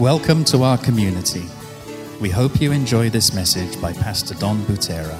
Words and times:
Welcome 0.00 0.48
to 0.48 0.64
our 0.64 0.80
community. 0.80 1.44
We 2.24 2.32
hope 2.32 2.56
you 2.56 2.72
enjoy 2.72 3.12
this 3.12 3.36
message 3.36 3.76
by 3.84 3.92
Pastor 3.92 4.32
Don 4.32 4.64
Butera. 4.64 5.12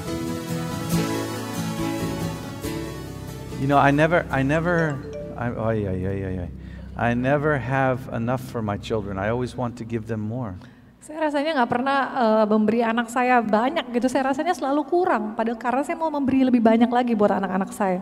You 3.60 3.68
know, 3.68 3.76
I 3.76 3.92
never, 3.92 4.24
I 4.32 4.40
never, 4.40 4.96
I, 5.36 5.52
oh, 5.52 5.76
yeah, 5.76 5.92
yeah, 5.92 6.16
yeah, 6.16 6.32
yeah. 6.32 6.48
I 6.96 7.12
never 7.12 7.60
have 7.60 8.08
enough 8.08 8.40
for 8.40 8.64
my 8.64 8.80
children. 8.80 9.20
I 9.20 9.28
always 9.28 9.52
want 9.52 9.76
to 9.76 9.84
give 9.84 10.08
them 10.08 10.24
more. 10.24 10.56
Saya 11.04 11.28
rasanya 11.28 11.60
nggak 11.60 11.70
pernah 11.76 11.98
uh, 12.16 12.44
memberi 12.48 12.80
anak 12.80 13.12
saya 13.12 13.44
banyak 13.44 13.84
gitu. 13.92 14.08
Saya 14.08 14.32
rasanya 14.32 14.56
selalu 14.56 14.88
kurang. 14.88 15.36
Padahal 15.36 15.60
karena 15.60 15.84
saya 15.84 16.00
mau 16.00 16.08
memberi 16.08 16.40
lebih 16.40 16.64
banyak 16.64 16.88
lagi 16.88 17.12
buat 17.12 17.36
anak-anak 17.36 17.68
saya. 17.76 18.00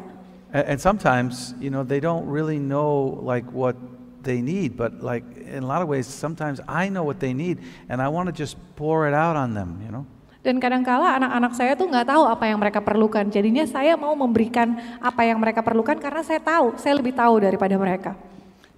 And, 0.54 0.62
and 0.70 0.78
sometimes, 0.78 1.58
you 1.58 1.74
know, 1.74 1.82
they 1.82 1.98
don't 1.98 2.30
really 2.30 2.62
know 2.62 3.18
like 3.26 3.50
what 3.50 3.74
they 4.22 4.42
need, 4.42 4.76
but 4.76 5.02
like 5.02 5.24
in 5.48 5.62
a 5.62 5.68
lot 5.68 5.82
of 5.82 5.88
ways, 5.88 6.06
sometimes 6.06 6.60
I 6.66 6.88
know 6.88 7.02
what 7.02 7.18
they 7.20 7.32
need, 7.32 7.62
and 7.88 8.02
I 8.02 8.08
want 8.08 8.28
to 8.28 8.34
just 8.34 8.56
pour 8.76 9.06
it 9.08 9.14
out 9.14 9.36
on 9.36 9.54
them, 9.54 9.80
you 9.84 9.90
know. 9.90 10.04
Dan 10.38 10.62
kadangkala 10.62 11.18
anak-anak 11.18 11.52
saya 11.58 11.74
tuh 11.74 11.90
nggak 11.90 12.08
tahu 12.08 12.22
apa 12.24 12.46
yang 12.46 12.62
mereka 12.62 12.78
perlukan. 12.78 13.26
Jadinya 13.26 13.66
saya 13.66 13.98
mau 13.98 14.14
memberikan 14.14 14.78
apa 15.02 15.26
yang 15.26 15.36
mereka 15.42 15.60
perlukan 15.66 15.98
karena 15.98 16.22
saya 16.22 16.38
tahu, 16.38 16.78
saya 16.78 16.94
lebih 16.94 17.12
tahu 17.12 17.42
daripada 17.42 17.74
mereka. 17.74 18.14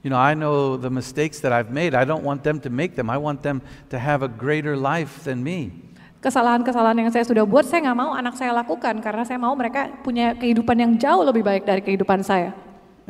You 0.01 0.09
know, 0.09 0.17
I 0.17 0.33
know 0.33 0.81
the 0.81 0.89
mistakes 0.89 1.45
that 1.45 1.53
I've 1.53 1.69
made. 1.69 1.93
I 1.93 2.09
don't 2.09 2.25
want 2.25 2.41
them 2.41 2.57
to 2.65 2.73
make 2.73 2.97
them. 2.97 3.13
I 3.13 3.21
want 3.21 3.45
them 3.45 3.61
to 3.93 4.01
have 4.01 4.25
a 4.25 4.33
greater 4.33 4.73
life 4.73 5.29
than 5.29 5.45
me. 5.45 5.77
Kesalahan-kesalahan 6.25 6.97
yang 7.05 7.13
saya 7.13 7.29
sudah 7.29 7.45
buat, 7.45 7.69
saya 7.69 7.85
nggak 7.85 7.99
mau 8.01 8.17
anak 8.17 8.37
saya 8.41 8.57
lakukan 8.57 8.97
karena 9.05 9.29
saya 9.29 9.37
mau 9.37 9.53
mereka 9.53 9.93
punya 10.01 10.33
kehidupan 10.37 10.77
yang 10.77 10.93
jauh 10.97 11.21
lebih 11.25 11.45
baik 11.45 11.69
dari 11.69 11.85
kehidupan 11.85 12.25
saya. 12.25 12.57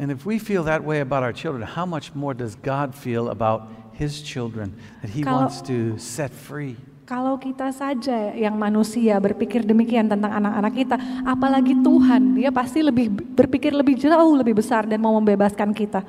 And 0.00 0.08
if 0.08 0.24
we 0.24 0.40
feel 0.40 0.64
that 0.64 0.80
way 0.80 1.04
about 1.04 1.20
our 1.20 1.32
children, 1.36 1.60
how 1.60 1.84
much 1.84 2.16
more 2.16 2.32
does 2.32 2.56
God 2.56 2.96
feel 2.96 3.28
about 3.28 3.68
His 3.92 4.24
children 4.24 4.72
that 5.04 5.12
He 5.12 5.20
Kalau- 5.20 5.44
wants 5.44 5.60
to 5.68 6.00
set 6.00 6.32
free? 6.32 6.80
Kalau 7.04 7.36
kita 7.36 7.68
saja 7.74 8.32
yang 8.38 8.54
manusia 8.54 9.18
berpikir 9.18 9.66
demikian 9.66 10.06
tentang 10.06 10.30
anak-anak 10.30 10.72
kita, 10.72 10.96
apalagi 11.26 11.74
Tuhan, 11.74 12.38
dia 12.38 12.54
pasti 12.54 12.86
lebih 12.86 13.10
berpikir 13.34 13.74
lebih 13.74 13.98
jauh 13.98 14.38
lebih 14.38 14.56
besar 14.62 14.86
dan 14.86 15.02
mau 15.02 15.12
membebaskan 15.18 15.74
kita. 15.74 16.00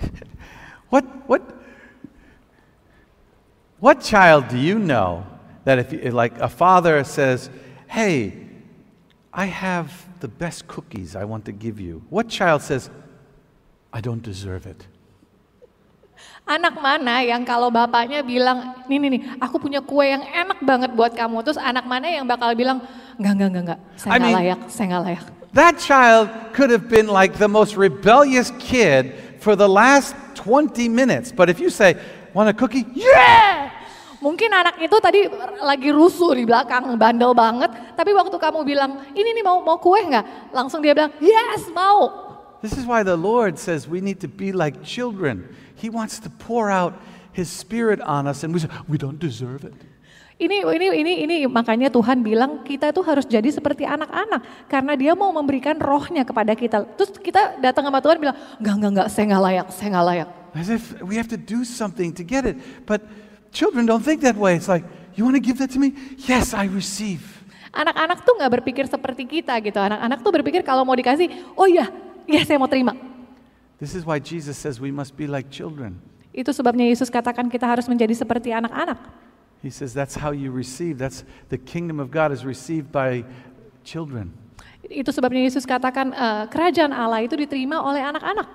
What, 0.88 1.04
what, 1.28 1.44
what 3.78 4.00
child 4.00 4.48
do 4.48 4.56
you 4.56 4.80
know 4.80 5.22
that 5.68 5.78
if, 5.78 5.92
you- 5.92 6.10
like, 6.10 6.32
a 6.40 6.48
father 6.48 7.04
says, 7.04 7.50
Hey, 7.86 8.32
I 9.32 9.46
have 9.52 9.92
the 10.20 10.28
best 10.32 10.66
cookies 10.66 11.14
I 11.14 11.28
want 11.28 11.44
to 11.44 11.52
give 11.52 11.78
you? 11.78 12.02
What 12.08 12.32
child 12.32 12.64
says, 12.64 12.88
I 13.98 14.00
don't 14.00 14.22
deserve 14.22 14.62
it? 14.70 14.78
Anak 16.46 16.78
mana 16.78 17.18
yang 17.26 17.42
kalau 17.42 17.66
bapaknya 17.66 18.22
bilang, 18.22 18.86
nih 18.86 18.96
nih 19.02 19.10
nih, 19.10 19.22
aku 19.42 19.58
punya 19.58 19.82
kue 19.82 20.06
yang 20.06 20.22
enak 20.22 20.62
banget 20.62 20.94
buat 20.94 21.18
kamu. 21.18 21.42
Terus 21.42 21.58
anak 21.58 21.82
mana 21.82 22.06
yang 22.06 22.22
bakal 22.22 22.54
bilang, 22.54 22.78
enggak 23.18 23.32
enggak 23.34 23.48
enggak 23.50 23.64
enggak, 23.66 23.80
saya 23.98 24.10
nggak 24.14 24.36
layak, 24.38 24.60
saya 24.70 24.86
nggak 24.86 25.02
layak. 25.02 25.24
That 25.50 25.74
child 25.82 26.30
could 26.54 26.70
have 26.70 26.86
been 26.86 27.10
like 27.10 27.42
the 27.42 27.50
most 27.50 27.74
rebellious 27.74 28.54
kid 28.62 29.18
for 29.42 29.58
the 29.58 29.66
last 29.66 30.14
20 30.38 30.86
minutes. 30.86 31.34
But 31.34 31.50
if 31.50 31.58
you 31.58 31.68
say, 31.68 31.98
Want 32.38 32.52
a 32.52 32.54
cookie? 32.54 32.86
Yeah! 32.94 33.72
Mungkin 34.22 34.50
anak 34.50 34.78
itu 34.78 34.94
tadi 35.02 35.26
lagi 35.62 35.90
rusuh 35.90 36.38
di 36.38 36.46
belakang, 36.46 36.94
bandel 36.94 37.34
banget. 37.34 37.70
Tapi 37.98 38.14
waktu 38.14 38.34
kamu 38.38 38.62
bilang, 38.62 39.10
ini 39.10 39.30
nih 39.34 39.42
mau 39.42 39.58
mau 39.58 39.78
kue 39.78 40.06
nggak? 40.06 40.54
Langsung 40.54 40.78
dia 40.78 40.94
bilang, 40.94 41.10
yes 41.18 41.66
mau. 41.74 42.27
This 42.58 42.74
is 42.74 42.84
why 42.84 43.06
the 43.06 43.16
Lord 43.16 43.58
says 43.58 43.86
we 43.86 44.02
need 44.02 44.18
to 44.20 44.30
be 44.30 44.50
like 44.50 44.82
children. 44.82 45.46
He 45.78 45.86
wants 45.86 46.18
to 46.26 46.30
pour 46.30 46.70
out 46.70 46.98
His 47.30 47.46
Spirit 47.46 48.02
on 48.02 48.26
us, 48.26 48.42
and 48.42 48.50
we 48.50 48.58
say, 48.58 48.70
We 48.90 48.98
don't 48.98 49.18
deserve 49.18 49.62
it. 49.62 49.74
Ini 50.38 50.62
ini 50.62 50.86
ini 51.02 51.12
ini 51.26 51.36
makanya 51.50 51.90
Tuhan 51.90 52.22
bilang 52.22 52.62
kita 52.62 52.94
tuh 52.94 53.02
harus 53.02 53.26
jadi 53.26 53.50
seperti 53.50 53.82
anak-anak 53.82 54.70
karena 54.70 54.94
Dia 54.94 55.18
mau 55.18 55.34
memberikan 55.34 55.74
rohnya 55.74 56.22
kepada 56.22 56.54
kita. 56.54 56.86
Terus 56.94 57.10
kita 57.18 57.58
datang 57.58 57.90
sama 57.90 57.98
Tuhan 57.98 58.22
bilang, 58.22 58.38
enggak 58.62 58.74
enggak 58.78 58.90
enggak, 58.94 59.08
saya 59.10 59.24
nggak 59.34 59.42
layak, 59.42 59.66
saya 59.74 59.88
nggak 59.90 60.06
layak. 60.06 60.28
As 60.54 60.70
if 60.70 60.94
we 61.02 61.18
have 61.18 61.26
to 61.30 61.38
do 61.38 61.66
something 61.66 62.14
to 62.14 62.22
get 62.22 62.46
it. 62.46 62.54
But 62.86 63.02
children 63.50 63.86
don't 63.86 64.02
think 64.06 64.22
that 64.22 64.38
way. 64.38 64.54
It's 64.54 64.70
like, 64.70 64.86
You 65.18 65.26
want 65.26 65.34
to 65.34 65.42
give 65.42 65.58
that 65.58 65.74
to 65.74 65.82
me? 65.82 65.98
Yes, 66.30 66.54
I 66.54 66.70
receive. 66.70 67.26
Anak-anak 67.74 68.22
tuh 68.22 68.38
nggak 68.38 68.62
berpikir 68.62 68.86
seperti 68.86 69.26
kita 69.26 69.58
gitu. 69.66 69.74
Anak-anak 69.82 70.22
tuh 70.22 70.30
berpikir 70.30 70.62
kalau 70.62 70.86
mau 70.86 70.94
dikasih, 70.94 71.26
oh 71.58 71.66
iya, 71.66 71.90
iya 72.28 72.44
saya 72.44 72.60
mau 72.60 72.68
terima. 72.68 72.92
This 73.80 73.94
is 73.94 74.04
why 74.04 74.18
Jesus 74.20 74.58
says 74.58 74.76
we 74.82 74.92
must 74.92 75.16
be 75.16 75.24
like 75.24 75.48
children. 75.48 76.02
Itu 76.34 76.52
sebabnya 76.54 76.86
Yesus 76.86 77.08
katakan 77.10 77.48
kita 77.50 77.66
harus 77.66 77.88
menjadi 77.88 78.14
seperti 78.14 78.54
anak-anak. 78.54 78.98
He 79.58 79.74
says 79.74 79.90
that's 79.90 80.14
how 80.14 80.30
you 80.30 80.54
receive. 80.54 81.02
That's 81.02 81.26
the 81.50 81.58
kingdom 81.58 81.98
of 81.98 82.14
God 82.14 82.30
is 82.30 82.46
received 82.46 82.94
by 82.94 83.26
children. 83.82 84.30
Itu 84.86 85.10
sebabnya 85.10 85.42
Yesus 85.42 85.66
katakan 85.66 86.14
eh, 86.14 86.44
kerajaan 86.46 86.94
Allah 86.94 87.26
itu 87.26 87.34
diterima 87.34 87.82
oleh 87.82 87.98
anak-anak. 87.98 88.46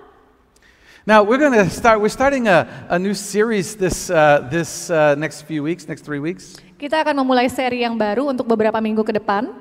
Now 1.03 1.19
we're 1.19 1.39
going 1.41 1.51
to 1.51 1.67
start. 1.67 1.99
We're 1.99 2.13
starting 2.13 2.47
a, 2.47 2.63
a 2.87 2.95
new 2.95 3.11
series 3.11 3.75
this 3.75 4.07
uh, 4.07 4.47
this 4.47 4.87
uh, 4.87 5.19
next 5.19 5.43
few 5.43 5.59
weeks, 5.59 5.83
next 5.83 6.07
three 6.07 6.23
weeks, 6.23 6.55
Kita 6.79 7.03
akan 7.03 7.19
memulai 7.19 7.51
seri 7.51 7.83
yang 7.83 7.99
baru 7.99 8.31
untuk 8.31 8.47
beberapa 8.47 8.79
minggu 8.79 9.03
ke 9.03 9.11
depan. 9.19 9.51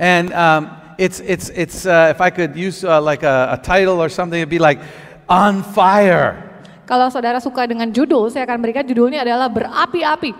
and 0.00 0.34
um, 0.34 0.79
it's 1.00 1.24
it's 1.24 1.48
it's. 1.56 1.88
Uh, 1.88 2.12
if 2.12 2.20
I 2.20 2.28
could 2.28 2.52
use 2.52 2.84
uh, 2.84 3.00
like 3.00 3.24
a, 3.24 3.56
a 3.56 3.58
title 3.58 3.96
or 3.96 4.12
something, 4.12 4.36
it'd 4.36 4.52
be 4.52 4.60
like 4.60 4.84
"On 5.24 5.64
Fire," 5.64 6.36
Kalau 6.84 7.08
saudara 7.08 7.40
suka 7.40 7.64
dengan 7.64 7.88
judul, 7.88 8.28
saya 8.28 8.44
akan 8.44 8.60
berikan 8.60 8.84
judulnya 8.84 9.24
adalah 9.24 9.48
berapi-api 9.48 10.36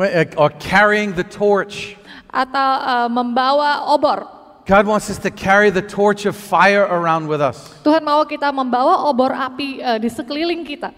uh, 0.00 0.24
or 0.40 0.48
carrying 0.56 1.12
the 1.12 1.26
torch. 1.26 2.00
atau 2.32 2.70
eh, 2.80 3.08
membawa 3.12 3.92
obor. 3.92 4.24
God 4.64 4.86
wants 4.86 5.10
us 5.10 5.18
to 5.20 5.30
carry 5.30 5.68
the 5.68 5.82
torch 5.82 6.24
of 6.24 6.32
fire 6.32 6.88
around 6.88 7.28
with 7.28 7.42
us. 7.42 7.76
Tuhan 7.84 8.00
mau 8.00 8.24
kita 8.24 8.48
membawa 8.48 9.04
obor 9.04 9.34
api 9.36 9.84
eh, 9.84 9.98
di 10.00 10.08
sekeliling 10.08 10.64
kita. 10.64 10.90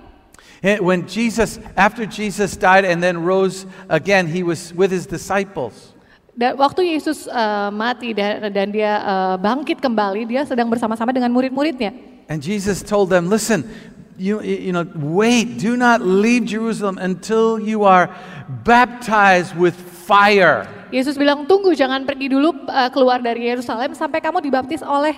When 0.80 1.04
Jesus, 1.04 1.60
after 1.76 2.08
Jesus 2.08 2.56
died 2.56 2.88
and 2.88 3.04
then 3.04 3.20
rose 3.20 3.68
again, 3.92 4.24
he 4.24 4.40
was 4.40 4.72
with 4.72 4.88
his 4.88 5.04
disciples. 5.04 5.92
Dan 6.34 6.58
waktu 6.58 6.98
Yesus 6.98 7.30
eh, 7.30 7.70
mati 7.70 8.10
dan, 8.10 8.50
dan 8.50 8.74
dia 8.74 8.98
eh, 8.98 9.36
bangkit 9.38 9.78
kembali, 9.78 10.26
dia 10.26 10.42
sedang 10.42 10.66
bersama-sama 10.66 11.14
dengan 11.14 11.30
murid-muridnya. 11.30 11.94
And 12.26 12.42
Jesus 12.42 12.82
told 12.82 13.12
them, 13.12 13.30
listen, 13.30 13.62
you, 14.18 14.42
you 14.42 14.74
know, 14.74 14.82
wait, 14.98 15.62
do 15.62 15.78
not 15.78 16.02
leave 16.02 16.50
Jerusalem 16.50 16.98
until 16.98 17.62
you 17.62 17.86
are 17.86 18.10
baptized 18.66 19.54
with 19.54 19.78
fire. 19.78 20.66
Yesus 20.90 21.14
bilang, 21.14 21.46
tunggu 21.46 21.74
jangan 21.74 22.02
pergi 22.02 22.30
dulu 22.34 22.66
eh, 22.66 22.90
keluar 22.90 23.22
dari 23.22 23.46
Yerusalem 23.46 23.94
sampai 23.94 24.18
kamu 24.18 24.42
dibaptis 24.42 24.82
oleh 24.82 25.14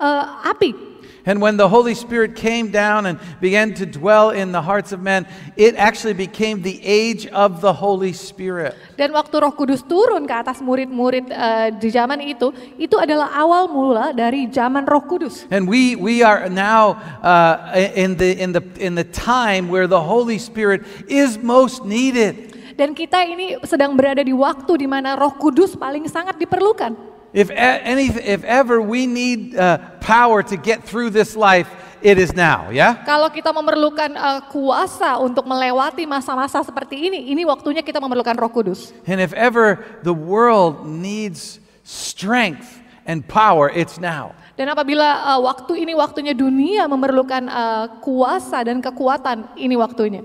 eh, 0.00 0.24
api. 0.52 0.97
And 1.26 1.42
when 1.42 1.56
the 1.56 1.68
Holy 1.68 1.94
Spirit 1.94 2.36
came 2.36 2.70
down 2.70 3.06
and 3.06 3.18
began 3.40 3.74
to 3.74 3.84
dwell 3.84 4.30
in 4.30 4.52
the 4.52 4.62
hearts 4.62 4.92
of 4.92 5.02
men, 5.02 5.26
it 5.56 5.74
actually 5.76 6.14
became 6.14 6.62
the 6.62 6.80
age 6.82 7.26
of 7.28 7.60
the 7.60 7.72
Holy 7.72 8.12
Spirit. 8.12 8.76
Dan 8.96 9.12
waktu 9.12 9.42
Roh 9.42 9.52
Kudus 9.52 9.82
turun 9.84 10.24
ke 10.24 10.34
atas 10.34 10.62
murid-murid 10.62 11.30
eh, 11.30 11.68
di 11.76 11.90
zaman 11.90 12.22
itu, 12.22 12.54
itu 12.78 12.96
adalah 12.96 13.34
awal 13.34 13.68
mula 13.68 14.14
dari 14.14 14.48
zaman 14.48 14.86
Roh 14.86 15.04
Kudus. 15.04 15.44
And 15.50 15.68
we, 15.68 15.96
we 15.96 16.22
are 16.22 16.48
now 16.48 16.96
uh, 17.22 17.74
in, 17.74 18.16
the, 18.16 18.34
in, 18.38 18.52
the, 18.52 18.64
in 18.78 18.94
the 18.94 19.06
time 19.06 19.68
where 19.68 19.86
the 19.86 20.00
Holy 20.00 20.38
Spirit 20.38 20.86
is 21.08 21.38
most 21.38 21.84
needed. 21.84 22.48
Dan 22.78 22.94
kita 22.94 23.26
ini 23.26 23.58
sedang 23.66 23.98
berada 23.98 24.22
di 24.22 24.30
waktu 24.30 24.78
di 24.78 24.86
mana 24.86 25.18
Roh 25.18 25.34
Kudus 25.34 25.74
paling 25.74 26.06
sangat 26.06 26.38
diperlukan. 26.38 27.07
If, 27.32 27.52
any, 27.52 28.08
if 28.08 28.40
ever 28.44 28.80
we 28.80 29.04
need 29.04 29.52
uh, 29.52 29.78
power 30.00 30.42
to 30.42 30.56
get 30.56 30.80
through 30.80 31.12
this 31.12 31.36
life, 31.36 31.68
it 32.00 32.16
is 32.16 32.32
now, 32.32 32.70
yeah? 32.70 33.02
Kalau 33.04 33.28
kita 33.28 33.50
memerlukan 33.50 34.10
eh, 34.14 34.40
kuasa 34.48 35.18
untuk 35.18 35.44
melewati 35.44 36.06
masa-masa 36.06 36.62
seperti 36.62 37.10
ini, 37.10 37.28
ini 37.34 37.42
waktunya 37.44 37.82
kita 37.82 37.98
memerlukan 37.98 38.34
Roh 38.38 38.50
Kudus. 38.50 38.94
And 39.04 39.20
if 39.20 39.34
ever 39.34 39.82
the 40.06 40.14
world 40.14 40.86
needs 40.86 41.60
strength 41.82 42.80
and 43.04 43.26
power, 43.26 43.68
it's 43.68 43.98
now. 43.98 44.32
Dan 44.56 44.70
apabila 44.72 45.36
eh, 45.36 45.40
waktu 45.42 45.72
ini 45.86 45.92
waktunya 45.94 46.32
dunia 46.32 46.86
memerlukan 46.86 47.44
eh, 47.44 47.86
kuasa 48.00 48.62
dan 48.64 48.80
kekuatan, 48.80 49.58
ini 49.58 49.74
waktunya. 49.76 50.22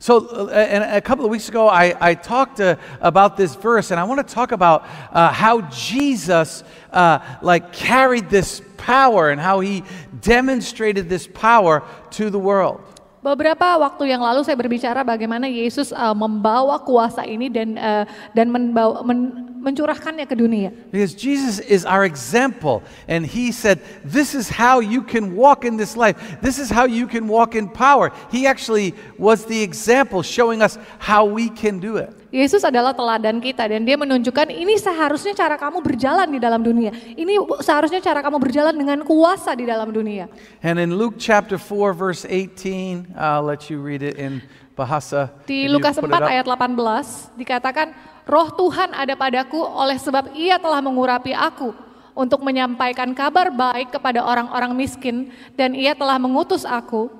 So, 0.00 0.48
uh, 0.48 0.48
and 0.48 0.80
a 0.96 1.04
couple 1.04 1.28
of 1.28 1.30
weeks 1.30 1.52
ago, 1.52 1.68
I, 1.68 1.92
I 2.00 2.16
talked 2.16 2.56
uh, 2.58 2.80
about 3.04 3.36
this 3.36 3.54
verse, 3.54 3.92
and 3.92 4.00
I 4.00 4.04
want 4.04 4.16
to 4.26 4.34
talk 4.34 4.50
about 4.50 4.88
uh, 5.12 5.28
how 5.28 5.60
Jesus, 5.68 6.64
uh, 6.88 7.20
like, 7.44 7.68
carried 7.76 8.32
this 8.32 8.64
power 8.80 9.28
and 9.28 9.38
how 9.38 9.60
he 9.60 9.84
demonstrated 10.24 11.12
this 11.12 11.28
power 11.28 11.84
to 12.16 12.32
the 12.32 12.40
world. 12.40 12.80
Beberapa 13.20 13.76
waktu 13.76 14.08
yang 14.08 14.24
lalu 14.24 14.40
saya 14.40 14.56
berbicara 14.56 15.04
bagaimana 15.04 15.44
Yesus 15.44 15.92
eh, 15.92 16.14
membawa 16.16 16.80
kuasa 16.80 17.28
ini 17.28 17.52
dan 17.52 17.76
eh, 17.76 18.08
dan 18.32 18.48
membawa, 18.48 19.04
men- 19.04 19.49
mencurahkannya 19.60 20.24
ke 20.24 20.32
dunia. 20.32 20.72
Because 20.88 21.12
Jesus 21.12 21.60
is 21.60 21.84
our 21.84 22.08
example. 22.08 22.82
And 23.06 23.28
he 23.28 23.52
said, 23.52 23.84
This 24.02 24.32
is 24.32 24.48
how 24.48 24.80
you 24.80 25.04
can 25.04 25.36
walk 25.36 25.68
in 25.68 25.76
this 25.76 25.94
life. 25.94 26.16
This 26.40 26.56
is 26.56 26.72
how 26.72 26.88
you 26.88 27.04
can 27.06 27.28
walk 27.28 27.54
in 27.54 27.68
power. 27.68 28.10
He 28.32 28.48
actually 28.48 28.96
was 29.20 29.44
the 29.44 29.60
example 29.60 30.24
showing 30.24 30.64
us 30.64 30.80
how 30.98 31.28
we 31.28 31.52
can 31.52 31.78
do 31.78 32.00
it. 32.00 32.16
Yesus 32.30 32.62
adalah 32.62 32.94
teladan 32.94 33.42
kita 33.42 33.66
dan 33.66 33.82
dia 33.82 33.98
menunjukkan 33.98 34.54
ini 34.54 34.78
seharusnya 34.78 35.34
cara 35.34 35.58
kamu 35.58 35.82
berjalan 35.82 36.30
di 36.30 36.38
dalam 36.38 36.62
dunia. 36.62 36.94
Ini 36.94 37.42
seharusnya 37.58 37.98
cara 37.98 38.22
kamu 38.22 38.38
berjalan 38.38 38.70
dengan 38.70 39.02
kuasa 39.02 39.50
di 39.58 39.66
dalam 39.66 39.90
dunia. 39.90 40.30
And 40.62 40.78
in 40.78 40.94
Luke 40.94 41.18
chapter 41.18 41.58
4, 41.58 41.90
verse 41.90 42.22
18, 42.22 43.18
I'll 43.18 43.42
let 43.42 43.66
you 43.66 43.82
read 43.82 44.06
it 44.06 44.14
in 44.14 44.46
Bahasa. 44.78 45.28
Di 45.44 45.66
Lukas 45.66 45.98
put 45.98 46.08
4 46.08 46.16
it 46.16 46.22
up. 46.22 46.30
ayat 46.30 46.46
18 46.46 47.34
dikatakan, 47.36 47.92
Roh 48.30 48.46
Tuhan 48.54 48.94
ada 48.94 49.18
padaku 49.18 49.58
oleh 49.58 49.98
sebab 49.98 50.30
ia 50.38 50.54
telah 50.62 50.78
mengurapi 50.78 51.34
aku 51.34 51.74
untuk 52.14 52.46
menyampaikan 52.46 53.10
kabar 53.10 53.50
baik 53.50 53.90
kepada 53.90 54.22
orang-orang 54.22 54.70
miskin 54.78 55.34
dan 55.58 55.74
ia 55.74 55.98
telah 55.98 56.14
mengutus 56.14 56.62
aku. 56.62 57.10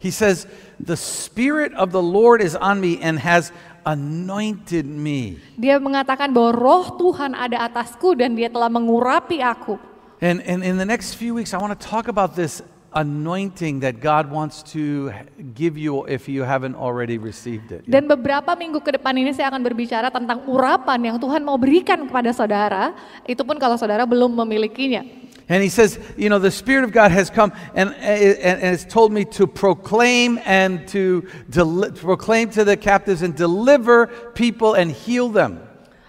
He 0.00 0.08
says, 0.08 0.48
The 0.80 0.96
Spirit 0.96 1.76
of 1.76 1.92
the 1.92 2.00
Lord 2.00 2.40
is 2.40 2.56
on 2.56 2.80
me 2.80 2.96
and 3.04 3.20
has 3.20 3.52
anointed 3.84 4.88
me. 4.88 5.36
Dia 5.60 5.76
mengatakan 5.76 6.32
bahwa 6.32 6.56
roh 6.56 6.84
Tuhan 6.96 7.36
ada 7.36 7.60
atasku 7.68 8.16
dan 8.16 8.32
dia 8.32 8.48
telah 8.48 8.72
mengurapi 8.72 9.44
aku. 9.44 9.76
And, 10.24 10.40
and 10.48 10.64
in 10.64 10.80
the 10.80 10.88
next 10.88 11.20
few 11.20 11.36
weeks, 11.36 11.52
I 11.52 11.60
want 11.60 11.76
to 11.76 11.80
talk 11.80 12.08
about 12.08 12.32
this 12.32 12.64
anointing 12.94 13.82
that 13.82 13.98
God 14.00 14.30
wants 14.30 14.62
to 14.72 15.10
give 15.52 15.76
you 15.76 16.06
if 16.06 16.30
you 16.30 16.46
haven't 16.46 16.78
already 16.78 17.18
received 17.18 17.74
it. 17.74 17.82
Dan 17.84 18.06
beberapa 18.06 18.54
minggu 18.54 18.80
ke 18.80 18.94
depan 18.94 19.18
ini 19.18 19.34
saya 19.34 19.50
akan 19.50 19.62
berbicara 19.66 20.08
tentang 20.14 20.46
urapan 20.46 21.12
yang 21.12 21.16
Tuhan 21.18 21.42
mau 21.42 21.58
berikan 21.58 22.06
kepada 22.06 22.30
saudara, 22.30 22.94
itu 23.26 23.42
pun 23.42 23.58
kalau 23.58 23.74
saudara 23.74 24.06
belum 24.06 24.30
memilikinya. 24.32 25.02
And 25.48 25.60
he 25.62 25.68
says, 25.68 26.00
you 26.16 26.30
know, 26.30 26.38
the 26.38 26.50
Spirit 26.50 26.84
of 26.84 26.92
God 26.92 27.12
has 27.12 27.28
come 27.28 27.52
and, 27.74 27.92
and, 28.00 28.38
and 28.40 28.56
has 28.64 28.86
told 28.86 29.12
me 29.12 29.26
to 29.36 29.46
proclaim 29.46 30.40
and 30.46 30.88
to 30.88 31.28
deli- 31.50 31.92
proclaim 31.92 32.48
to 32.56 32.64
the 32.64 32.78
captives 32.78 33.20
and 33.20 33.36
deliver 33.36 34.06
people 34.32 34.72
and 34.72 34.90
heal 34.90 35.28
them. 35.28 35.63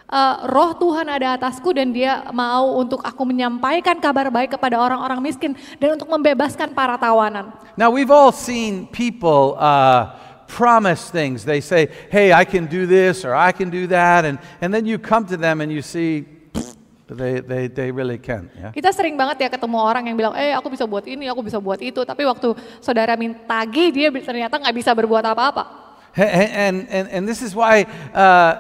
Eh, 0.06 0.36
roh 0.46 0.78
Tuhan 0.78 1.10
ada 1.10 1.34
atasku 1.34 1.74
dan 1.74 1.90
dia 1.90 2.30
mau 2.30 2.78
untuk 2.78 3.02
aku 3.02 3.26
menyampaikan 3.26 3.98
kabar 3.98 4.30
baik 4.30 4.54
kepada 4.54 4.78
orang-orang 4.78 5.18
miskin 5.18 5.58
dan 5.82 5.98
untuk 5.98 6.06
membebaskan 6.06 6.78
para 6.78 6.94
tawanan. 6.94 7.50
Now, 7.74 7.90
we've 7.90 8.14
all 8.14 8.30
seen 8.30 8.86
people 8.94 9.58
uh, 9.58 10.14
promise 10.46 11.10
things. 11.10 11.42
They 11.42 11.58
say, 11.58 11.90
hey, 12.14 12.30
I 12.30 12.46
can 12.46 12.70
do 12.70 12.86
this 12.86 13.26
or 13.26 13.34
I 13.34 13.50
can 13.50 13.74
do 13.74 13.90
that. 13.90 14.30
And, 14.30 14.38
and 14.62 14.70
then 14.70 14.86
you 14.86 15.02
come 15.02 15.26
to 15.26 15.42
them 15.42 15.58
and 15.58 15.74
you 15.74 15.82
see, 15.82 16.30
they, 17.10 17.42
they, 17.42 17.66
they 17.66 17.90
really 17.90 18.22
can't. 18.22 18.54
Yeah? 18.54 18.78
Kita 18.78 18.94
sering 18.94 19.18
banget 19.18 19.42
ya 19.42 19.50
ketemu 19.50 19.82
orang 19.82 20.06
yang 20.06 20.22
bilang, 20.22 20.38
eh 20.38 20.54
aku 20.54 20.70
bisa 20.70 20.86
buat 20.86 21.10
ini, 21.10 21.26
aku 21.34 21.42
bisa 21.42 21.58
buat 21.58 21.82
itu. 21.82 22.06
Tapi 22.06 22.30
waktu 22.30 22.54
saudara 22.78 23.18
minta 23.18 23.42
tagih, 23.50 23.90
dia 23.90 24.14
ternyata 24.22 24.62
nggak 24.62 24.76
bisa 24.86 24.94
berbuat 24.94 25.26
apa-apa. 25.34 25.85
And, 26.16 26.88
and, 26.88 27.10
and 27.10 27.28
this 27.28 27.42
is 27.42 27.54
why 27.54 27.84
uh, 28.16 28.56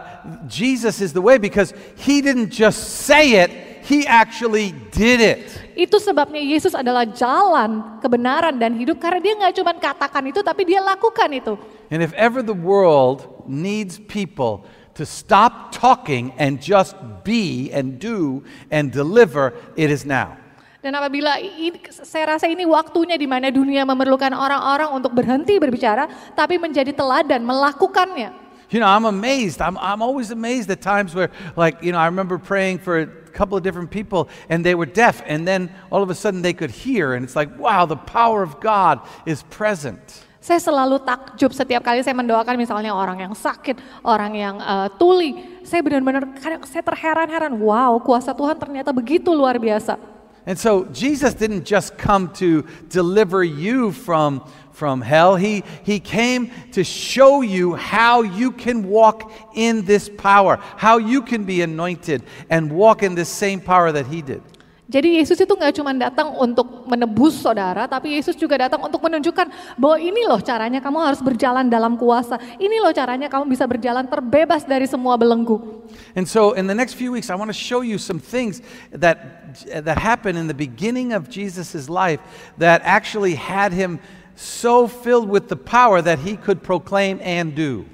Jesus 0.48 1.00
is 1.00 1.14
the 1.14 1.22
way 1.22 1.38
because 1.38 1.74
he 1.96 2.20
didn't 2.22 2.50
just 2.52 3.08
say 3.08 3.44
it, 3.44 3.52
he 3.86 4.06
actually 4.06 4.76
did 4.92 5.22
it. 5.22 5.48
Itu 5.76 6.00
sebabnya 6.00 6.40
Yesus 6.40 6.72
adalah 6.72 7.04
jalan, 7.08 8.00
kebenaran, 8.00 8.56
dan 8.60 8.76
hidup. 8.76 9.00
Karena 9.00 9.20
dia 9.20 9.34
nggak 9.36 9.54
cuma 9.60 9.72
katakan 9.76 10.24
itu, 10.28 10.40
tapi 10.44 10.68
dia 10.68 10.80
lakukan 10.80 11.28
itu. 11.32 11.56
And 11.92 12.04
if 12.04 12.12
ever 12.16 12.44
the 12.44 12.56
world 12.56 13.28
needs 13.48 14.00
people 14.00 14.64
to 14.96 15.04
stop 15.04 15.76
talking 15.76 16.32
and 16.40 16.64
just 16.64 16.96
be 17.28 17.72
and 17.72 18.00
do 18.00 18.44
and 18.72 18.92
deliver, 18.92 19.56
it 19.76 19.92
is 19.92 20.08
now. 20.08 20.40
Dan 20.86 20.94
apabila 20.94 21.42
ini, 21.42 21.82
saya 21.90 22.38
rasa 22.38 22.46
ini 22.46 22.62
waktunya 22.62 23.18
di 23.18 23.26
mana 23.26 23.50
dunia 23.50 23.82
memerlukan 23.90 24.30
orang-orang 24.30 24.94
untuk 24.94 25.18
berhenti 25.18 25.58
berbicara, 25.58 26.06
tapi 26.38 26.62
menjadi 26.62 26.94
teladan, 26.94 27.42
melakukannya. 27.42 28.30
You 28.70 28.78
know, 28.78 28.86
I'm 28.86 29.10
amazed. 29.10 29.66
I'm, 29.66 29.82
I'm 29.82 30.06
always 30.06 30.30
amazed 30.30 30.70
at 30.70 30.86
times 30.86 31.18
where, 31.18 31.34
like, 31.58 31.82
you 31.82 31.90
know, 31.90 31.98
I 31.98 32.06
remember 32.06 32.38
praying 32.38 32.86
for 32.86 33.02
a 33.02 33.10
couple 33.34 33.58
of 33.58 33.66
different 33.66 33.90
people 33.90 34.30
and 34.46 34.62
they 34.62 34.78
were 34.78 34.86
deaf, 34.86 35.26
and 35.26 35.50
then 35.50 35.74
all 35.90 36.06
of 36.06 36.14
a 36.14 36.18
sudden 36.18 36.46
they 36.46 36.54
could 36.54 36.70
hear, 36.70 37.18
and 37.18 37.26
it's 37.26 37.34
like, 37.34 37.50
wow, 37.58 37.90
the 37.90 37.98
power 37.98 38.46
of 38.46 38.62
God 38.62 39.02
is 39.26 39.42
present. 39.50 39.98
Saya 40.38 40.62
selalu 40.62 41.02
takjub 41.02 41.50
setiap 41.50 41.82
kali 41.82 42.06
saya 42.06 42.14
mendoakan 42.14 42.62
misalnya 42.62 42.94
orang 42.94 43.26
yang 43.26 43.34
sakit, 43.34 43.82
orang 44.06 44.38
yang 44.38 44.62
uh, 44.62 44.86
tuli. 45.02 45.34
Saya 45.66 45.82
benar-benar 45.82 46.30
saya 46.70 46.86
terheran-heran, 46.86 47.58
wow, 47.58 47.98
kuasa 47.98 48.38
Tuhan 48.38 48.54
ternyata 48.62 48.94
begitu 48.94 49.34
luar 49.34 49.58
biasa. 49.58 50.14
And 50.46 50.60
so 50.60 50.86
Jesus 50.86 51.34
didn't 51.34 51.66
just 51.66 51.98
come 51.98 52.32
to 52.34 52.66
deliver 52.90 53.44
you 53.44 53.92
from, 53.92 54.48
from 54.72 55.02
hell. 55.02 55.36
He, 55.36 55.64
he 55.84 56.00
came 56.00 56.52
to 56.74 56.84
show 56.84 57.42
you 57.42 57.74
how 57.74 58.22
you 58.22 58.52
can 58.52 58.88
walk 58.88 59.32
in 59.56 59.86
this 59.86 60.10
power, 60.10 60.58
how 60.78 60.98
you 60.98 61.24
can 61.24 61.46
be 61.46 61.62
anointed 61.62 62.24
and 62.50 62.72
walk 62.72 63.02
in 63.02 63.16
this 63.16 63.30
same 63.30 63.60
power 63.60 63.92
that 63.92 64.06
he 64.06 64.22
did. 64.22 64.44
Jadi 64.86 65.18
Yesus 65.18 65.42
itu 65.42 65.50
nggak 65.50 65.82
cuma 65.82 65.98
datang 65.98 66.30
untuk 66.38 66.86
menebus 66.86 67.42
saudara, 67.42 67.90
tapi 67.90 68.22
Yesus 68.22 68.38
juga 68.38 68.70
datang 68.70 68.78
untuk 68.86 69.02
menunjukkan 69.02 69.50
bahwa 69.82 69.98
ini 69.98 70.30
loh 70.30 70.38
caranya 70.38 70.78
kamu 70.78 71.02
harus 71.02 71.26
berjalan 71.26 71.66
dalam 71.66 71.98
kuasa. 71.98 72.38
Ini 72.62 72.78
loh 72.86 72.94
caranya 72.94 73.26
kamu 73.26 73.50
bisa 73.50 73.66
berjalan 73.66 74.06
terbebas 74.06 74.62
dari 74.62 74.86
semua 74.86 75.18
belenggu. 75.18 75.58
And 76.14 76.30
so 76.30 76.54
in 76.54 76.70
the 76.70 76.78
next 76.78 76.94
few 76.94 77.10
weeks, 77.10 77.34
I 77.34 77.36
want 77.36 77.50
to 77.50 77.58
show 77.58 77.82
you 77.82 77.98
some 77.98 78.22
things 78.22 78.62
that, 78.94 79.58
that 79.74 79.98
happened 79.98 80.38
in 80.38 80.46
the 80.46 80.58
beginning 80.58 81.18
of 81.18 81.34
Jesus' 81.34 81.90
life 81.90 82.22
that 82.62 82.86
actually 82.86 83.34
had 83.34 83.74
him 83.74 83.98
so 84.38 84.86
filled 84.86 85.34
with 85.34 85.50
the 85.50 85.58
power 85.58 85.98
that 86.06 86.22
he 86.22 86.38
could 86.38 86.62
proclaim 86.62 87.18
and 87.26 87.58
do. 87.58 87.90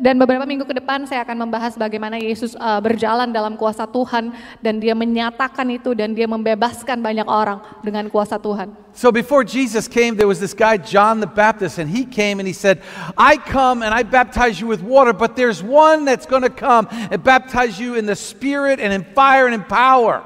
Dan 0.00 0.16
beberapa 0.16 0.48
minggu 0.48 0.64
ke 0.64 0.72
depan 0.72 1.04
saya 1.04 1.20
akan 1.20 1.44
membahas 1.44 1.76
bagaimana 1.76 2.16
Yesus 2.16 2.56
uh, 2.56 2.80
berjalan 2.80 3.28
dalam 3.28 3.60
kuasa 3.60 3.84
Tuhan 3.84 4.32
dan 4.64 4.80
dia 4.80 4.96
menyatakan 4.96 5.68
itu 5.68 5.92
dan 5.92 6.16
dia 6.16 6.24
membebaskan 6.24 7.04
banyak 7.04 7.28
orang 7.28 7.60
dengan 7.84 8.08
kuasa 8.08 8.40
Tuhan. 8.40 8.72
So 8.96 9.12
before 9.12 9.44
Jesus 9.44 9.84
came, 9.84 10.16
there 10.16 10.24
was 10.24 10.40
this 10.40 10.56
guy, 10.56 10.80
John 10.80 11.20
the 11.20 11.28
Baptist, 11.28 11.76
and 11.76 11.84
he 11.84 12.08
came 12.08 12.40
and 12.40 12.48
he 12.48 12.56
said, 12.56 12.80
I 13.20 13.36
come 13.36 13.84
and 13.84 13.92
I 13.92 14.00
baptize 14.00 14.56
you 14.56 14.66
with 14.66 14.80
water, 14.80 15.12
but 15.12 15.36
there's 15.36 15.60
one 15.60 16.08
that's 16.08 16.24
going 16.24 16.48
to 16.48 16.52
come 16.52 16.88
and 16.90 17.20
baptize 17.20 17.76
you 17.76 18.00
in 18.00 18.08
the 18.08 18.16
Spirit 18.16 18.80
and 18.80 18.96
in 18.96 19.04
fire 19.12 19.44
and 19.44 19.52
in 19.52 19.64
power. 19.68 20.24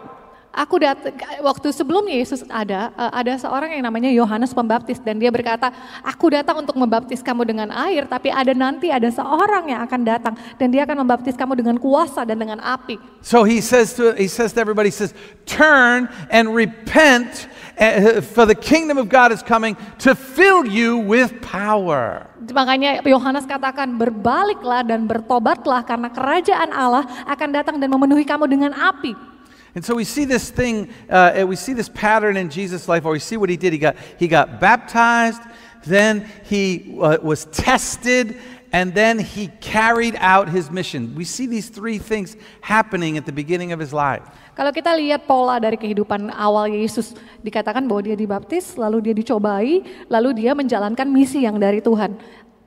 Aku 0.50 0.82
datang 0.82 1.14
waktu 1.46 1.70
sebelum 1.70 2.02
Yesus 2.10 2.42
ada, 2.50 2.90
uh, 2.98 3.14
ada 3.14 3.38
seorang 3.38 3.70
yang 3.70 3.86
namanya 3.86 4.10
Yohanes 4.10 4.50
Pembaptis 4.50 4.98
dan 4.98 5.22
dia 5.22 5.30
berkata, 5.30 5.70
aku 6.02 6.34
datang 6.34 6.58
untuk 6.66 6.74
membaptis 6.74 7.22
kamu 7.22 7.46
dengan 7.46 7.70
air, 7.70 8.02
tapi 8.10 8.34
ada 8.34 8.50
nanti 8.50 8.90
ada 8.90 9.06
seorang 9.14 9.70
yang 9.70 9.86
akan 9.86 10.00
datang 10.02 10.34
dan 10.58 10.74
dia 10.74 10.82
akan 10.82 11.06
membaptis 11.06 11.38
kamu 11.38 11.54
dengan 11.54 11.78
kuasa 11.78 12.26
dan 12.26 12.34
dengan 12.34 12.58
api. 12.58 12.98
So 13.22 13.46
he 13.46 13.62
says 13.62 13.94
to 13.94 14.10
he 14.18 14.26
says 14.26 14.50
to 14.54 14.58
everybody, 14.58 14.90
he 14.90 14.96
says, 14.98 15.14
turn 15.46 16.10
and 16.34 16.50
repent, 16.50 17.46
uh, 17.78 18.18
for 18.18 18.42
the 18.42 18.58
kingdom 18.58 18.98
of 18.98 19.06
God 19.06 19.30
is 19.30 19.46
coming 19.46 19.78
to 20.02 20.18
fill 20.18 20.66
you 20.66 20.98
with 20.98 21.30
power. 21.46 22.26
Makanya 22.42 23.06
Yohanes 23.06 23.46
katakan 23.46 23.94
berbaliklah 23.94 24.82
dan 24.82 25.06
bertobatlah 25.06 25.86
karena 25.86 26.10
kerajaan 26.10 26.74
Allah 26.74 27.06
akan 27.30 27.48
datang 27.54 27.76
dan 27.78 27.86
memenuhi 27.86 28.26
kamu 28.26 28.50
dengan 28.50 28.74
api. 28.74 29.30
And 29.74 29.84
so 29.84 29.94
we 29.94 30.04
see 30.04 30.24
this 30.24 30.50
thing, 30.50 30.90
uh, 31.08 31.44
we 31.46 31.54
see 31.54 31.74
this 31.74 31.88
pattern 31.88 32.36
in 32.36 32.50
Jesus' 32.50 32.88
life, 32.88 33.04
or 33.04 33.12
we 33.12 33.22
see 33.22 33.36
what 33.36 33.48
he 33.48 33.56
did. 33.56 33.72
He 33.72 33.78
got, 33.78 33.96
he 34.18 34.26
got 34.26 34.58
baptized, 34.58 35.42
then 35.86 36.26
he 36.44 36.98
uh, 37.00 37.18
was 37.22 37.46
tested, 37.54 38.34
and 38.72 38.94
then 38.94 39.18
he 39.18 39.48
carried 39.62 40.14
out 40.18 40.48
his 40.48 40.70
mission. 40.70 41.14
We 41.14 41.24
see 41.24 41.46
these 41.46 41.70
three 41.70 41.98
things 41.98 42.36
happening 42.62 43.18
at 43.18 43.26
the 43.26 43.32
beginning 43.34 43.70
of 43.70 43.78
his 43.78 43.94
life. 43.94 44.22
Kalau 44.58 44.74
kita 44.74 44.92
lihat 44.92 45.24
pola 45.24 45.56
dari 45.56 45.78
kehidupan 45.78 46.34
awal 46.34 46.68
Yesus, 46.68 47.16
dikatakan 47.40 47.86
bahwa 47.86 48.04
dia 48.04 48.18
dibaptis, 48.18 48.76
lalu 48.76 49.10
dia 49.10 49.14
dicobai, 49.16 49.86
lalu 50.10 50.44
dia 50.44 50.52
menjalankan 50.52 51.06
misi 51.08 51.46
yang 51.46 51.56
dari 51.56 51.80
Tuhan. 51.80 52.18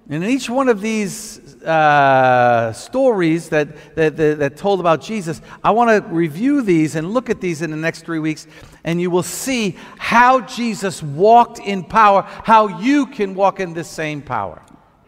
And 0.09 0.23
in 0.23 0.29
each 0.29 0.49
one 0.49 0.67
of 0.67 0.81
these 0.81 1.39
uh, 1.63 2.73
stories 2.73 3.47
that, 3.49 3.95
that, 3.95 4.17
that, 4.17 4.39
that 4.39 4.57
told 4.57 4.81
about 4.81 4.99
Jesus, 4.99 5.41
I 5.63 5.71
want 5.71 5.95
to 5.95 6.03
review 6.11 6.61
these 6.61 6.95
and 6.95 7.13
look 7.15 7.29
at 7.29 7.39
these 7.39 7.61
in 7.61 7.71
the 7.71 7.79
next 7.79 8.03
three 8.03 8.19
weeks, 8.19 8.45
and 8.83 8.99
you 8.99 9.09
will 9.09 9.23
see 9.23 9.77
how 9.97 10.41
Jesus 10.41 11.01
walked 11.01 11.59
in 11.59 11.83
power, 11.87 12.27
how 12.43 12.67
you 12.83 13.07
can 13.07 13.33
walk 13.33 13.61
in 13.61 13.73
this 13.73 13.87
same 13.87 14.21
power. 14.21 14.59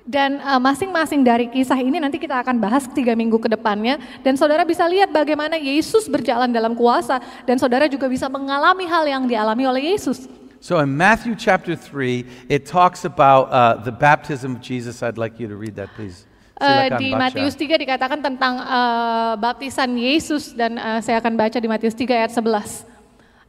Dan 0.05 0.37
uh, 0.37 0.61
masing-masing 0.61 1.25
dari 1.25 1.49
kisah 1.49 1.81
ini 1.81 1.97
nanti 1.97 2.21
kita 2.21 2.37
akan 2.45 2.61
bahas 2.61 2.85
tiga 2.93 3.17
minggu 3.17 3.41
ke 3.41 3.49
depannya. 3.49 3.97
Dan 4.21 4.37
saudara 4.37 4.61
bisa 4.61 4.85
lihat 4.85 5.09
bagaimana 5.09 5.57
Yesus 5.57 6.05
berjalan 6.05 6.53
dalam 6.53 6.77
kuasa. 6.77 7.17
Dan 7.43 7.57
saudara 7.57 7.89
juga 7.89 8.05
bisa 8.05 8.29
mengalami 8.29 8.85
hal 8.85 9.09
yang 9.09 9.25
dialami 9.25 9.65
oleh 9.65 9.97
Yesus. 9.97 10.29
So 10.65 10.81
in 10.81 10.97
Matthew 10.97 11.37
chapter 11.37 11.77
3, 11.77 12.49
it 12.49 12.65
talks 12.65 13.05
about 13.05 13.53
uh, 13.53 13.77
the 13.85 13.93
baptism 13.93 14.57
of 14.57 14.65
Jesus. 14.65 15.05
I'd 15.05 15.13
like 15.13 15.37
you 15.37 15.45
to 15.45 15.53
read 15.53 15.77
that, 15.77 15.93
please. 15.93 16.25
Silakan 16.57 16.97
di 16.97 17.13
baca. 17.13 17.21
Matius 17.21 17.53
3 17.53 17.77
dikatakan 17.85 18.17
tentang 18.17 18.57
eh, 18.65 19.33
baptisan 19.37 19.93
Yesus 19.93 20.57
dan 20.57 20.81
eh, 20.81 21.05
saya 21.05 21.21
akan 21.21 21.37
baca 21.37 21.61
di 21.61 21.69
Matius 21.69 21.93
3 21.93 22.09
ayat 22.17 22.33
11. 22.33 22.81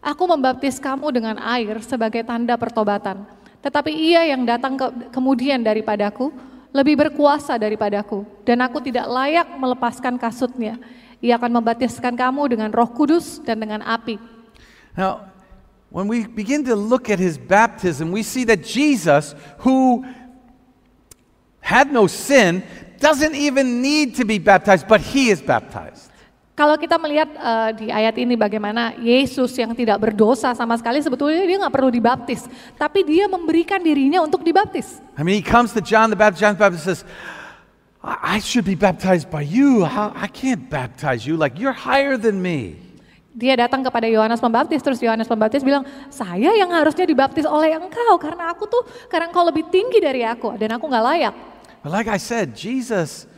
Aku 0.04 0.28
membaptis 0.28 0.76
kamu 0.76 1.08
dengan 1.08 1.40
air 1.40 1.80
sebagai 1.80 2.20
tanda 2.20 2.52
pertobatan. 2.60 3.24
Tetapi 3.64 3.96
ia 3.96 4.28
yang 4.28 4.44
datang 4.44 4.76
ke- 4.76 5.08
kemudian 5.08 5.64
daripadaku 5.64 6.28
lebih 6.68 7.00
berkuasa 7.00 7.56
daripadaku 7.56 8.28
dan 8.44 8.60
aku 8.60 8.84
tidak 8.84 9.08
layak 9.08 9.48
melepaskan 9.56 10.20
kasutnya. 10.20 10.76
Ia 11.24 11.40
akan 11.40 11.64
membaptiskan 11.64 12.12
kamu 12.12 12.52
dengan 12.52 12.68
Roh 12.76 12.92
Kudus 12.92 13.40
dan 13.40 13.56
dengan 13.56 13.80
api. 13.80 14.20
Now, 14.92 15.35
when 15.96 16.12
we 16.12 16.28
begin 16.28 16.60
to 16.60 16.76
look 16.76 17.08
at 17.08 17.16
his 17.16 17.40
baptism, 17.40 18.12
we 18.12 18.20
see 18.20 18.44
that 18.44 18.60
Jesus, 18.60 19.32
who 19.64 20.04
had 21.58 21.90
no 21.90 22.04
sin, 22.06 22.60
doesn't 23.00 23.34
even 23.34 23.80
need 23.80 24.12
to 24.20 24.28
be 24.28 24.36
baptized, 24.36 24.84
but 24.84 25.00
he 25.00 25.32
is 25.32 25.40
baptized. 25.40 26.12
Kalau 26.52 26.76
kita 26.76 27.00
melihat 27.00 27.32
eh, 27.32 27.70
di 27.80 27.86
ayat 27.88 28.12
ini 28.20 28.36
bagaimana 28.36 28.92
Yesus 29.00 29.56
yang 29.56 29.72
tidak 29.72 29.96
berdosa 30.00 30.52
sama 30.52 30.76
sekali 30.76 31.00
sebetulnya 31.00 31.44
dia 31.48 31.56
nggak 31.64 31.72
perlu 31.72 31.88
dibaptis, 31.88 32.44
tapi 32.76 33.00
dia 33.00 33.24
memberikan 33.24 33.80
dirinya 33.80 34.20
untuk 34.20 34.44
dibaptis. 34.44 35.00
I 35.16 35.24
mean, 35.24 35.40
he 35.40 35.44
comes 35.44 35.72
to 35.72 35.80
John 35.80 36.12
the 36.12 36.16
Baptist. 36.16 36.44
John 36.44 36.52
the 36.56 36.60
Baptist 36.60 36.84
says, 36.84 37.00
I 38.04 38.36
I 38.36 38.44
should 38.44 38.68
be 38.68 38.76
baptized 38.76 39.32
by 39.32 39.48
you. 39.48 39.88
How, 39.88 40.12
I 40.12 40.28
can't 40.28 40.68
baptize 40.68 41.24
you. 41.24 41.40
Like, 41.40 41.56
you're 41.56 41.76
higher 41.76 42.20
than 42.20 42.44
me. 42.44 42.85
Dia 43.36 43.52
datang 43.52 43.84
kepada 43.84 44.08
Yohanes 44.08 44.40
Pembaptis, 44.40 44.80
terus 44.80 44.96
Yohanes 45.04 45.28
Pembaptis 45.28 45.60
bilang, 45.60 45.84
saya 46.08 46.56
yang 46.56 46.72
harusnya 46.72 47.04
dibaptis 47.04 47.44
oleh 47.44 47.76
engkau 47.76 48.16
karena 48.16 48.48
aku 48.48 48.64
tuh 48.64 48.80
karena 49.12 49.28
engkau 49.28 49.44
lebih 49.44 49.68
tinggi 49.68 50.00
dari 50.00 50.24
aku 50.24 50.56
dan 50.56 50.80
aku 50.80 50.88
nggak 50.88 51.04
layak. 51.04 51.34
But 51.84 51.92
like 51.92 52.08
I 52.08 52.16
said, 52.16 52.56
Jesus 52.56 53.28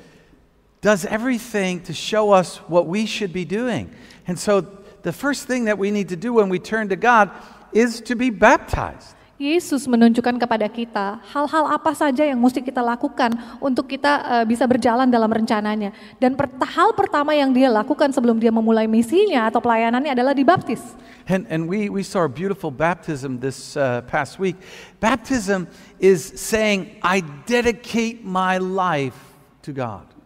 does 0.79 1.03
everything 1.03 1.83
to 1.91 1.93
show 1.93 2.31
us 2.31 2.63
what 2.71 2.87
we 2.87 3.11
should 3.11 3.35
be 3.35 3.43
doing. 3.43 3.91
And 4.31 4.39
so 4.39 4.63
the 5.03 5.11
first 5.11 5.51
thing 5.51 5.67
that 5.67 5.83
we 5.83 5.91
need 5.91 6.15
to 6.15 6.17
do 6.17 6.39
when 6.39 6.47
we 6.47 6.63
turn 6.63 6.95
to 6.95 6.97
God 6.97 7.35
is 7.75 7.99
to 8.07 8.15
be 8.15 8.31
baptized. 8.31 9.18
Yesus 9.39 9.87
menunjukkan 9.87 10.35
kepada 10.35 10.67
kita 10.67 11.23
hal-hal 11.31 11.71
apa 11.71 11.95
saja 11.95 12.27
yang 12.27 12.43
mesti 12.43 12.59
kita 12.59 12.83
lakukan 12.83 13.31
untuk 13.63 13.87
kita 13.87 14.43
eh, 14.43 14.45
bisa 14.51 14.67
berjalan 14.67 15.07
dalam 15.07 15.31
rencananya. 15.31 15.95
Dan 16.19 16.35
per- 16.35 16.51
hal 16.67 16.91
pertama 16.91 17.39
yang 17.39 17.55
dia 17.55 17.71
lakukan 17.71 18.11
sebelum 18.11 18.43
dia 18.43 18.51
memulai 18.51 18.91
misinya 18.91 19.47
atau 19.47 19.63
pelayanannya 19.63 20.11
adalah 20.11 20.35
dibaptis. 20.35 20.83
And, 21.31 21.47
and 21.47 21.71
we, 21.71 21.87
we 21.87 22.03
saw 22.03 22.27
a 22.27 22.33
beautiful 22.33 22.75
baptism 22.75 23.39
this 23.39 23.79
uh, 23.79 24.03
past 24.11 24.43
week. 24.43 24.59
Baptism 24.99 25.71
is 26.03 26.35
saying, 26.35 26.99
I 26.99 27.23
dedicate 27.47 28.27
my 28.27 28.59
life 28.59 29.39
to 29.63 29.71
God. 29.71 30.18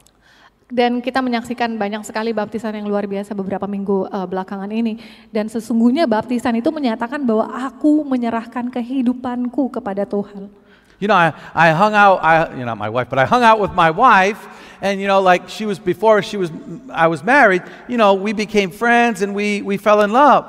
Dan 0.72 1.04
kita 1.04 1.20
menyaksikan 1.20 1.76
banyak 1.76 2.00
sekali 2.00 2.32
baptisan 2.32 2.72
yang 2.72 2.88
luar 2.88 3.04
biasa 3.04 3.36
beberapa 3.36 3.68
minggu 3.68 4.08
eh, 4.08 4.24
belakangan 4.24 4.72
ini. 4.72 4.96
Dan 5.28 5.52
sesungguhnya 5.52 6.08
baptisan 6.08 6.56
itu 6.56 6.72
menyatakan 6.72 7.20
bahwa 7.28 7.44
aku 7.52 8.00
menyerahkan 8.08 8.72
kehidupanku 8.72 9.68
kepada 9.68 10.08
Tuhan. 10.08 10.48
You 10.96 11.12
know, 11.12 11.18
I, 11.18 11.34
I 11.52 11.76
hung 11.76 11.92
out, 11.92 12.24
I, 12.24 12.56
you 12.56 12.64
know, 12.64 12.78
my 12.78 12.88
wife, 12.88 13.12
but 13.12 13.18
I 13.20 13.26
hung 13.28 13.44
out 13.44 13.60
with 13.60 13.74
my 13.74 13.90
wife, 13.90 14.38
and 14.78 15.02
you 15.02 15.10
know, 15.10 15.18
like 15.18 15.50
she 15.50 15.66
was 15.66 15.76
before 15.76 16.22
she 16.22 16.38
was, 16.38 16.48
I 16.88 17.10
was 17.10 17.26
married. 17.26 17.66
You 17.90 17.98
know, 17.98 18.14
we 18.14 18.32
became 18.32 18.70
friends 18.70 19.20
and 19.20 19.34
we 19.34 19.66
we 19.66 19.76
fell 19.76 20.00
in 20.06 20.14
love. 20.14 20.46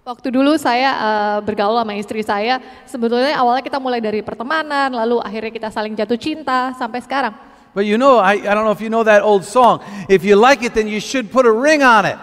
Waktu 0.00 0.32
dulu 0.32 0.56
saya 0.56 0.90
eh, 0.96 1.38
bergaul 1.44 1.76
sama 1.76 1.92
istri 1.94 2.24
saya, 2.24 2.58
sebetulnya 2.88 3.36
awalnya 3.36 3.62
kita 3.62 3.76
mulai 3.76 4.00
dari 4.00 4.24
pertemanan, 4.24 4.90
lalu 4.90 5.20
akhirnya 5.20 5.52
kita 5.52 5.68
saling 5.68 5.92
jatuh 5.92 6.18
cinta 6.18 6.72
sampai 6.74 7.04
sekarang. 7.04 7.49
But 7.74 7.86
you 7.86 7.98
know, 7.98 8.18
I, 8.18 8.34
I 8.42 8.52
don't 8.54 8.66
know 8.66 8.74
if 8.74 8.82
you 8.82 8.90
know 8.90 9.06
that 9.06 9.22
old 9.22 9.44
song. 9.46 9.80
If 10.10 10.26
you 10.26 10.34
like 10.34 10.62
it, 10.62 10.74
then 10.74 10.90
you 10.90 10.98
should 10.98 11.30
put 11.30 11.46
a 11.46 11.54
ring 11.54 11.82
on 11.82 12.04
it. 12.04 12.18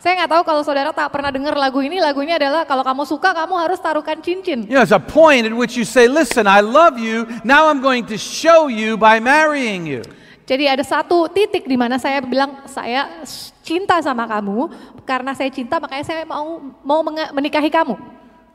Saya 0.00 0.16
nggak 0.16 0.32
tahu 0.32 0.42
kalau 0.48 0.62
saudara 0.64 0.96
tak 0.96 1.12
pernah 1.12 1.28
dengar 1.28 1.52
lagu 1.52 1.84
ini, 1.84 2.00
lagunya 2.00 2.40
adalah 2.40 2.64
kalau 2.64 2.80
kamu 2.80 3.04
suka 3.04 3.36
kamu 3.36 3.52
harus 3.52 3.76
taruhkan 3.84 4.16
cincin. 4.24 4.64
You 4.64 4.80
know, 4.80 4.84
it's 4.84 4.96
a 4.96 5.00
point 5.00 5.44
at 5.44 5.52
which 5.52 5.76
you 5.76 5.84
say, 5.84 6.08
"Listen, 6.08 6.48
I 6.48 6.64
love 6.64 6.96
you. 6.96 7.28
Now 7.44 7.68
I'm 7.68 7.84
going 7.84 8.08
to 8.08 8.16
show 8.16 8.72
you 8.72 8.96
by 8.96 9.20
marrying 9.20 9.84
you." 9.84 10.00
Jadi 10.48 10.64
ada 10.66 10.80
satu 10.80 11.28
titik 11.28 11.68
di 11.68 11.76
mana 11.76 12.00
saya 12.00 12.24
bilang 12.24 12.64
saya 12.64 13.22
cinta 13.60 14.00
sama 14.00 14.24
kamu 14.24 14.72
karena 15.04 15.36
saya 15.36 15.52
cinta 15.52 15.76
makanya 15.76 16.02
saya 16.02 16.24
mau 16.24 16.58
mau 16.80 17.04
menikahi 17.06 17.68
kamu. 17.68 17.94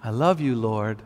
I 0.01 0.09
love 0.09 0.41
you, 0.41 0.57
Lord. 0.57 1.05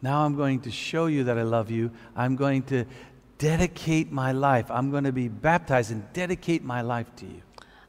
Now 0.00 0.24
I'm 0.24 0.40
going 0.40 0.64
to 0.64 0.72
show 0.72 1.06
you 1.06 1.20
that 1.28 1.36
I 1.36 1.44
love 1.44 1.68
you. 1.68 1.92
I'm 2.16 2.32
going 2.32 2.64
to 2.72 2.88
dedicate 3.38 4.08
my 4.12 4.32
life. 4.32 4.72
I'm 4.72 4.90
going 4.90 5.04
to 5.04 5.12
be 5.12 5.28
baptized 5.28 5.92
and 5.92 6.04
dedicate 6.12 6.64
my 6.64 6.80
life 6.80 7.08
to 7.20 7.26
you. 7.28 7.40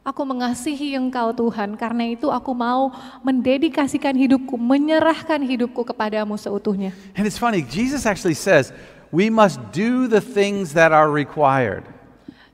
Aku 0.08 0.24
mengasihi 0.24 0.96
Engkau 0.96 1.36
Tuhan, 1.36 1.76
karena 1.76 2.08
itu 2.08 2.32
aku 2.32 2.56
mau 2.56 2.96
mendedikasikan 3.28 4.16
hidupku, 4.16 4.56
menyerahkan 4.56 5.44
hidupku 5.44 5.84
kepadamu 5.84 6.40
seutuhnya. 6.40 6.96
And 7.20 7.28
it's 7.28 7.36
funny, 7.36 7.60
Jesus 7.60 8.08
actually 8.08 8.40
says, 8.40 8.72
we 9.12 9.28
must 9.28 9.60
do 9.76 10.08
the 10.08 10.24
things 10.24 10.72
that 10.80 10.96
are 10.96 11.12
required. 11.12 11.84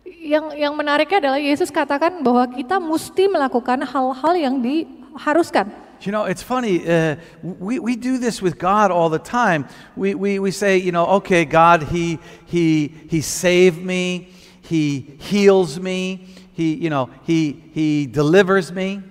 Yang 0.02 0.58
yang 0.58 0.74
menariknya 0.74 1.30
adalah 1.30 1.38
Yesus 1.38 1.70
katakan 1.70 2.26
bahwa 2.26 2.50
kita 2.58 2.82
mesti 2.82 3.30
melakukan 3.30 3.86
hal-hal 3.86 4.34
yang 4.34 4.58
diharuskan. 4.58 5.83
You 6.04 6.12
know, 6.12 6.26
it's 6.28 6.44
funny, 6.44 6.84
uh, 6.84 7.16
we, 7.42 7.80
we 7.80 7.96
do 7.96 8.20
this 8.20 8.42
with 8.42 8.60
God 8.60 8.92
all 8.92 9.08
the 9.08 9.24
time. 9.24 9.68
We, 9.96 10.16
we, 10.16 10.38
we 10.38 10.52
say, 10.52 10.76
you 10.76 10.92
know, 10.92 11.08
okay, 11.24 11.46
God, 11.46 11.84
he, 11.84 12.20
he, 12.46 12.92
he 13.08 13.22
saved 13.22 13.80
me, 13.80 14.28
He 14.64 15.16
heals 15.20 15.80
me, 15.80 16.28
He, 16.52 16.76
you 16.76 16.90
know, 16.90 17.10
he, 17.24 17.64
he 17.74 18.06
delivers 18.06 18.72
me. 18.72 19.02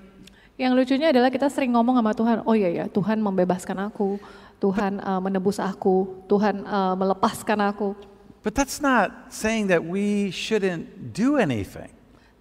Yang 0.60 0.72
lucunya 0.78 1.10
adalah 1.10 1.32
kita 1.32 1.50
sering 1.50 1.74
ngomong 1.74 1.98
sama 1.98 2.12
Tuhan, 2.14 2.36
oh 2.46 2.54
iya 2.54 2.70
ya 2.70 2.84
Tuhan 2.86 3.18
membebaskan 3.18 3.74
aku, 3.82 4.20
Tuhan 4.62 5.02
uh, 5.02 5.18
menebus 5.18 5.58
aku, 5.58 6.22
Tuhan 6.30 6.62
uh, 6.62 6.94
melepaskan 6.94 7.58
aku. 7.72 7.98
But 8.46 8.54
that's 8.54 8.78
not 8.78 9.32
saying 9.32 9.72
that 9.74 9.82
we 9.82 10.30
shouldn't 10.30 11.16
do 11.16 11.34
anything. 11.40 11.90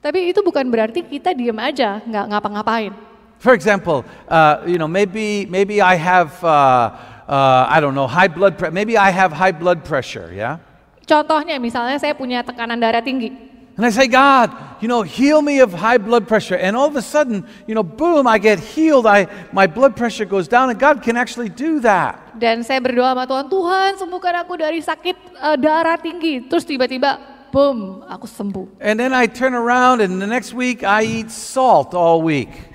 Tapi 0.01 0.33
itu 0.33 0.41
bukan 0.45 0.65
berarti 0.69 1.01
kita 1.01 1.33
diem 1.33 1.57
aja, 1.57 2.01
nggak 2.05 2.25
ngapa-ngapain. 2.35 3.10
For 3.41 3.57
example, 3.57 4.05
uh, 4.29 4.61
you 4.69 4.77
know, 4.77 4.87
maybe, 4.87 5.49
maybe 5.49 5.81
I 5.81 5.97
have, 5.97 6.37
uh, 6.45 6.93
uh, 7.25 7.65
I 7.65 7.81
don't 7.81 7.97
know, 7.97 8.05
high 8.05 8.29
blood 8.29 8.53
pressure. 8.53 8.69
Maybe 8.69 9.01
I 9.01 9.09
have 9.09 9.33
high 9.33 9.51
blood 9.51 9.81
pressure, 9.81 10.29
yeah? 10.29 10.61
Contohnya 11.09 11.57
misalnya 11.57 11.97
saya 11.97 12.13
punya 12.13 12.45
tekanan 12.45 12.77
darah 12.77 13.01
tinggi. 13.01 13.33
And 13.81 13.81
I 13.81 13.89
say, 13.89 14.05
God, 14.05 14.53
you 14.77 14.85
know, 14.85 15.01
heal 15.01 15.41
me 15.41 15.57
of 15.57 15.73
high 15.73 15.97
blood 15.97 16.29
pressure. 16.29 16.53
And 16.53 16.77
all 16.77 16.85
of 16.85 16.93
a 16.93 17.01
sudden, 17.01 17.41
you 17.65 17.73
know, 17.73 17.81
boom, 17.81 18.29
I 18.29 18.37
get 18.37 18.61
healed. 18.61 19.09
I, 19.09 19.25
my 19.49 19.65
blood 19.65 19.97
pressure 19.97 20.29
goes 20.29 20.45
down, 20.45 20.69
and 20.69 20.77
God 20.77 21.01
can 21.01 21.17
actually 21.17 21.49
do 21.49 21.81
that. 21.81 22.37
Dan 22.37 22.61
saya 22.61 22.77
berdoa 22.77 23.17
sama 23.17 23.25
Tuhan, 23.25 23.45
Tuhan 23.49 23.89
sembuhkan 23.97 24.33
aku 24.45 24.53
dari 24.61 24.85
sakit 24.85 25.17
eh, 25.33 25.57
darah 25.57 25.97
tinggi. 25.97 26.45
Terus 26.45 26.61
tiba-tiba, 26.61 27.17
boom, 27.49 28.05
aku 28.05 28.29
sembuh. 28.29 28.77
And 28.77 29.01
then 29.01 29.17
I 29.17 29.25
turn 29.25 29.57
around, 29.57 30.05
and 30.05 30.21
the 30.21 30.29
next 30.29 30.53
week, 30.53 30.85
I 30.85 31.01
eat 31.01 31.33
salt 31.33 31.97
all 31.97 32.21
week. 32.21 32.70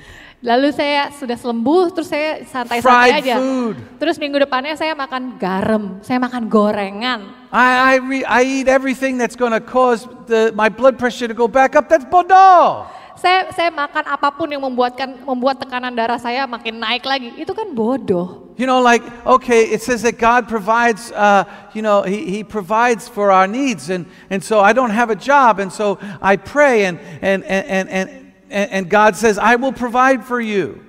Lalu 0.46 0.70
saya 0.70 1.10
sudah 1.10 1.34
sembuh, 1.34 1.90
terus 1.90 2.06
saya 2.06 2.46
santai-santai 2.46 3.18
aja. 3.18 3.34
food. 3.34 3.82
Terus 3.98 4.14
minggu 4.14 4.38
depannya 4.38 4.78
saya 4.78 4.94
makan 4.94 5.42
garam, 5.42 5.98
saya 6.06 6.22
makan 6.22 6.46
gorengan. 6.46 7.50
I, 7.50 7.66
I, 7.74 7.94
re, 7.98 8.18
I 8.22 8.40
eat 8.46 8.70
everything 8.70 9.18
that's 9.18 9.34
to 9.34 9.58
cause 9.58 10.06
the, 10.30 10.54
my 10.54 10.70
blood 10.70 11.02
pressure 11.02 11.26
to 11.26 11.34
go 11.34 11.50
back 11.50 11.74
up. 11.74 11.90
That's 11.90 12.06
Bordeaux. 12.06 12.86
Saya 13.18 13.50
saya 13.50 13.74
makan 13.74 14.06
apa 14.06 14.28
pun 14.30 14.46
yang 14.46 14.62
membuatkan 14.62 15.18
membuat 15.26 15.58
tekanan 15.58 15.90
darah 15.96 16.20
saya 16.20 16.46
makin 16.46 16.78
naik 16.78 17.02
lagi. 17.02 17.34
Itu 17.34 17.50
kan 17.50 17.74
bodoh. 17.74 18.54
You 18.54 18.70
know, 18.70 18.78
like, 18.78 19.02
okay, 19.26 19.66
it 19.66 19.82
says 19.82 20.00
that 20.06 20.16
God 20.16 20.46
provides, 20.46 21.10
uh, 21.12 21.44
you 21.74 21.82
know, 21.82 22.06
he, 22.06 22.24
he 22.30 22.40
provides 22.44 23.08
for 23.08 23.34
our 23.34 23.50
needs. 23.50 23.90
And, 23.90 24.06
and 24.30 24.40
so 24.44 24.60
I 24.60 24.72
don't 24.72 24.94
have 24.94 25.10
a 25.10 25.18
job. 25.18 25.60
And 25.60 25.72
so 25.72 25.98
I 26.22 26.36
pray, 26.36 26.86
and, 26.86 27.00
and, 27.20 27.44
and, 27.44 27.66
and, 27.66 27.88
and, 27.90 28.25
and 28.56 28.84
God 28.88 29.12
says, 29.20 29.36
I 29.36 29.60
will 29.60 29.72
provide 29.72 30.24
for 30.24 30.40
you. 30.40 30.80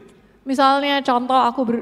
Misalnya 0.48 1.04
contoh 1.04 1.36
aku 1.36 1.62
ber, 1.68 1.78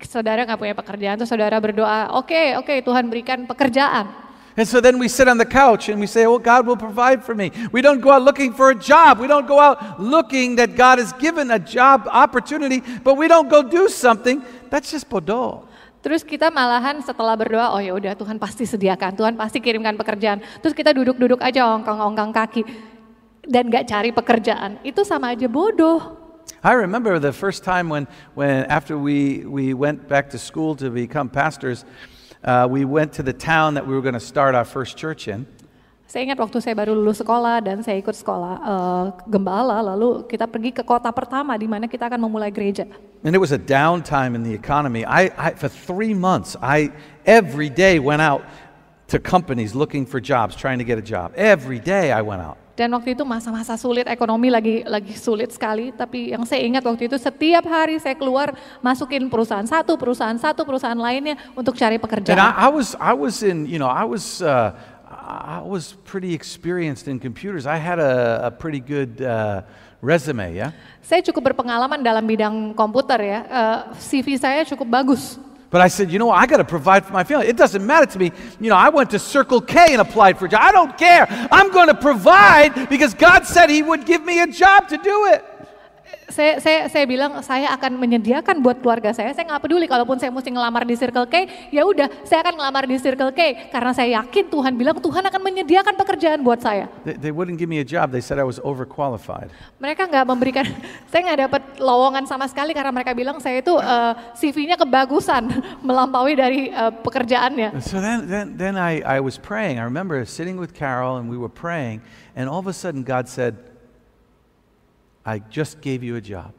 saudara 0.00 0.48
nggak 0.48 0.56
punya 0.56 0.72
pekerjaan, 0.72 1.14
terus 1.20 1.28
saudara 1.28 1.60
berdoa, 1.60 2.16
oke 2.16 2.56
oke 2.64 2.74
Tuhan 2.80 3.04
berikan 3.12 3.44
pekerjaan. 3.44 4.24
And 4.56 4.64
so 4.64 4.80
then 4.80 4.96
we 4.96 5.04
sit 5.04 5.28
on 5.28 5.36
the 5.36 5.44
couch 5.44 5.92
and 5.92 6.00
we 6.00 6.08
say, 6.08 6.24
Oh, 6.24 6.40
God 6.40 6.64
will 6.64 6.80
provide 6.80 7.20
for 7.20 7.36
me. 7.36 7.52
We 7.76 7.84
don't 7.84 8.00
go 8.00 8.16
out 8.16 8.24
looking 8.24 8.56
for 8.56 8.72
a 8.72 8.78
job. 8.78 9.20
We 9.20 9.28
don't 9.28 9.44
go 9.44 9.60
out 9.60 10.00
looking 10.00 10.56
that 10.56 10.80
God 10.80 10.96
has 10.96 11.12
given 11.20 11.52
a 11.52 11.60
job 11.60 12.08
opportunity, 12.08 12.80
but 13.04 13.20
we 13.20 13.28
don't 13.28 13.52
go 13.52 13.60
do 13.60 13.92
something. 13.92 14.40
That's 14.72 14.88
just 14.88 15.12
Bordeaux. 15.12 15.68
Terus 16.00 16.24
kita 16.24 16.48
malahan 16.48 17.04
setelah 17.04 17.36
berdoa, 17.36 17.76
oh 17.76 17.82
ya 17.84 17.92
udah 17.92 18.16
Tuhan 18.16 18.40
pasti 18.40 18.64
sediakan, 18.64 19.12
Tuhan 19.12 19.34
pasti 19.36 19.60
kirimkan 19.60 19.92
pekerjaan. 19.98 20.40
Terus 20.64 20.72
kita 20.72 20.96
duduk-duduk 20.96 21.42
aja 21.42 21.68
ongkang-ongkang 21.76 22.32
kaki 22.32 22.62
dan 23.46 23.70
nggak 23.70 23.86
cari 23.86 24.10
pekerjaan. 24.10 24.82
Itu 24.82 25.06
sama 25.06 25.32
aja 25.32 25.46
bodoh. 25.46 26.26
I 26.62 26.74
remember 26.74 27.18
the 27.18 27.32
first 27.32 27.62
time 27.62 27.88
when, 27.88 28.06
when 28.34 28.66
after 28.66 28.98
we, 28.98 29.46
we 29.46 29.74
went 29.74 30.08
back 30.08 30.30
to 30.30 30.38
school 30.38 30.74
to 30.76 30.90
become 30.90 31.28
pastors, 31.28 31.84
uh, 32.44 32.66
we 32.70 32.84
went 32.84 33.12
to 33.14 33.22
the 33.22 33.32
town 33.32 33.74
that 33.74 33.86
we 33.86 33.94
were 33.94 34.02
going 34.02 34.18
to 34.18 34.22
start 34.22 34.54
our 34.54 34.64
first 34.64 34.96
church 34.96 35.28
in. 35.28 35.46
Saya 36.06 36.22
ingat 36.22 36.38
waktu 36.38 36.62
saya 36.62 36.78
baru 36.78 36.94
lulus 36.94 37.18
sekolah 37.18 37.58
dan 37.66 37.82
saya 37.82 37.98
ikut 37.98 38.14
sekolah 38.14 38.54
eh, 38.62 39.04
gembala, 39.26 39.82
lalu 39.82 40.22
kita 40.30 40.46
pergi 40.46 40.70
ke 40.70 40.86
kota 40.86 41.10
pertama 41.10 41.58
di 41.58 41.66
mana 41.66 41.90
kita 41.90 42.06
akan 42.06 42.30
memulai 42.30 42.54
gereja. 42.54 42.86
And 43.26 43.34
it 43.34 43.42
was 43.42 43.50
a 43.50 43.58
downtime 43.58 44.38
in 44.38 44.46
the 44.46 44.54
economy. 44.54 45.02
I, 45.02 45.34
I 45.34 45.58
for 45.58 45.66
three 45.66 46.14
months, 46.14 46.54
I 46.62 46.94
every 47.26 47.66
day 47.66 47.98
went 47.98 48.22
out 48.22 48.46
to 49.10 49.18
companies 49.18 49.74
looking 49.74 50.06
for 50.06 50.22
jobs, 50.22 50.54
trying 50.54 50.78
to 50.78 50.86
get 50.86 50.94
a 50.94 51.02
job. 51.02 51.34
Every 51.34 51.82
day 51.82 52.14
I 52.14 52.22
went 52.22 52.38
out. 52.38 52.62
Dan 52.76 52.92
waktu 52.92 53.16
itu 53.16 53.24
masa-masa 53.24 53.72
sulit, 53.80 54.04
ekonomi 54.04 54.52
lagi 54.52 54.84
lagi 54.84 55.16
sulit 55.16 55.48
sekali. 55.48 55.96
Tapi 55.96 56.36
yang 56.36 56.44
saya 56.44 56.60
ingat 56.60 56.84
waktu 56.84 57.08
itu 57.08 57.16
setiap 57.16 57.64
hari 57.64 57.96
saya 57.96 58.12
keluar 58.12 58.52
masukin 58.84 59.32
perusahaan 59.32 59.64
satu, 59.64 59.96
perusahaan 59.96 60.36
satu, 60.36 60.60
perusahaan 60.60 61.00
lainnya 61.00 61.40
untuk 61.56 61.72
cari 61.72 61.96
And 61.96 62.04
pekerjaan. 62.04 62.36
I, 62.36 62.68
I 62.68 62.68
was 62.68 62.92
I 63.00 63.16
was 63.16 63.40
in 63.40 63.64
you 63.64 63.80
know 63.80 63.88
I 63.88 64.04
was 64.04 64.44
uh, 64.44 64.76
I 65.08 65.64
was 65.64 65.96
pretty 66.04 66.36
experienced 66.36 67.08
in 67.08 67.16
computers. 67.16 67.64
I 67.64 67.80
had 67.80 67.96
a, 67.96 68.46
a 68.46 68.52
pretty 68.52 68.84
good 68.84 69.24
uh, 69.24 69.64
resume, 70.04 70.52
yeah. 70.52 70.76
Saya 71.00 71.24
cukup 71.24 71.54
berpengalaman 71.54 72.04
dalam 72.04 72.22
bidang 72.26 72.76
komputer 72.76 73.20
ya. 73.22 73.40
Eh, 73.46 73.78
CV 74.02 74.36
saya 74.36 74.66
cukup 74.68 74.86
bagus. 74.90 75.38
But 75.70 75.80
I 75.80 75.88
said, 75.88 76.12
you 76.12 76.18
know, 76.18 76.26
what? 76.26 76.38
I 76.38 76.46
got 76.46 76.58
to 76.58 76.64
provide 76.64 77.04
for 77.04 77.12
my 77.12 77.24
family. 77.24 77.48
It 77.48 77.56
doesn't 77.56 77.84
matter 77.84 78.06
to 78.06 78.18
me. 78.18 78.32
You 78.60 78.70
know, 78.70 78.76
I 78.76 78.88
went 78.88 79.10
to 79.10 79.18
Circle 79.18 79.62
K 79.62 79.88
and 79.90 80.00
applied 80.00 80.38
for 80.38 80.46
a 80.46 80.48
job. 80.48 80.60
I 80.62 80.72
don't 80.72 80.96
care. 80.96 81.26
I'm 81.50 81.72
going 81.72 81.88
to 81.88 81.94
provide 81.94 82.88
because 82.88 83.14
God 83.14 83.46
said 83.46 83.68
He 83.68 83.82
would 83.82 84.06
give 84.06 84.24
me 84.24 84.40
a 84.40 84.46
job 84.46 84.88
to 84.88 84.96
do 84.96 85.26
it. 85.26 85.44
Saya, 86.36 86.60
saya, 86.60 86.80
saya 86.92 87.04
bilang 87.08 87.40
saya 87.40 87.72
akan 87.72 87.96
menyediakan 87.96 88.60
buat 88.60 88.84
keluarga 88.84 89.08
saya. 89.16 89.32
Saya 89.32 89.48
nggak 89.48 89.64
peduli 89.64 89.88
kalaupun 89.88 90.20
saya 90.20 90.28
mesti 90.28 90.52
ngelamar 90.52 90.84
di 90.84 90.92
Circle 90.92 91.24
K, 91.32 91.48
ya 91.72 91.80
udah 91.88 92.12
saya 92.28 92.44
akan 92.44 92.60
ngelamar 92.60 92.84
di 92.84 93.00
Circle 93.00 93.32
K 93.32 93.72
karena 93.72 93.96
saya 93.96 94.20
yakin 94.20 94.44
Tuhan 94.52 94.76
bilang 94.76 95.00
Tuhan 95.00 95.24
akan 95.24 95.40
menyediakan 95.40 95.96
pekerjaan 95.96 96.44
buat 96.44 96.60
saya. 96.60 96.92
They, 97.08 97.16
they 97.16 97.32
wouldn't 97.32 97.56
give 97.56 97.72
me 97.72 97.80
a 97.80 97.88
job. 97.88 98.12
They 98.12 98.20
said 98.20 98.36
I 98.36 98.44
was 98.44 98.60
overqualified. 98.60 99.48
Mereka 99.80 100.12
nggak 100.12 100.24
memberikan, 100.28 100.68
saya 101.10 101.24
nggak 101.24 101.40
dapat 101.48 101.62
lowongan 101.80 102.28
sama 102.28 102.44
sekali 102.52 102.76
karena 102.76 102.92
mereka 102.92 103.16
bilang 103.16 103.40
saya 103.40 103.64
itu 103.64 103.72
eh, 103.80 104.12
CV-nya 104.36 104.76
kebagusan 104.76 105.48
melampaui 105.88 106.36
dari 106.36 106.68
eh, 106.68 106.92
pekerjaannya. 107.00 107.80
So 107.80 107.96
then, 108.04 108.28
then, 108.28 108.60
then 108.60 108.74
I, 108.76 109.00
I 109.00 109.24
was 109.24 109.40
praying. 109.40 109.80
I 109.80 109.88
remember 109.88 110.20
sitting 110.28 110.60
with 110.60 110.76
Carol 110.76 111.16
and 111.16 111.32
we 111.32 111.40
were 111.40 111.48
praying, 111.48 112.04
and 112.36 112.44
all 112.44 112.60
of 112.60 112.68
a 112.68 112.76
sudden 112.76 113.00
God 113.08 113.24
said, 113.24 113.65
I 115.26 115.42
just 115.50 115.82
gave 115.82 116.06
you 116.06 116.14
a 116.14 116.22
job. 116.22 116.54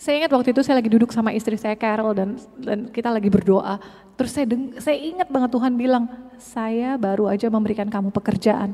Saya 0.00 0.22
ingat 0.22 0.32
waktu 0.32 0.54
itu 0.54 0.62
saya 0.62 0.80
lagi 0.80 0.88
duduk 0.88 1.10
sama 1.12 1.34
istri 1.34 1.58
saya 1.58 1.74
Carol 1.76 2.14
dan 2.14 2.38
dan 2.56 2.88
kita 2.88 3.10
lagi 3.10 3.28
berdoa. 3.28 3.82
Terus 4.14 4.32
saya 4.32 4.46
deng, 4.46 4.78
saya 4.78 4.96
ingat 4.96 5.28
banget 5.28 5.50
Tuhan 5.52 5.74
bilang, 5.76 6.08
saya 6.38 6.96
baru 6.96 7.28
aja 7.28 7.50
memberikan 7.52 7.90
kamu 7.90 8.08
pekerjaan. 8.14 8.72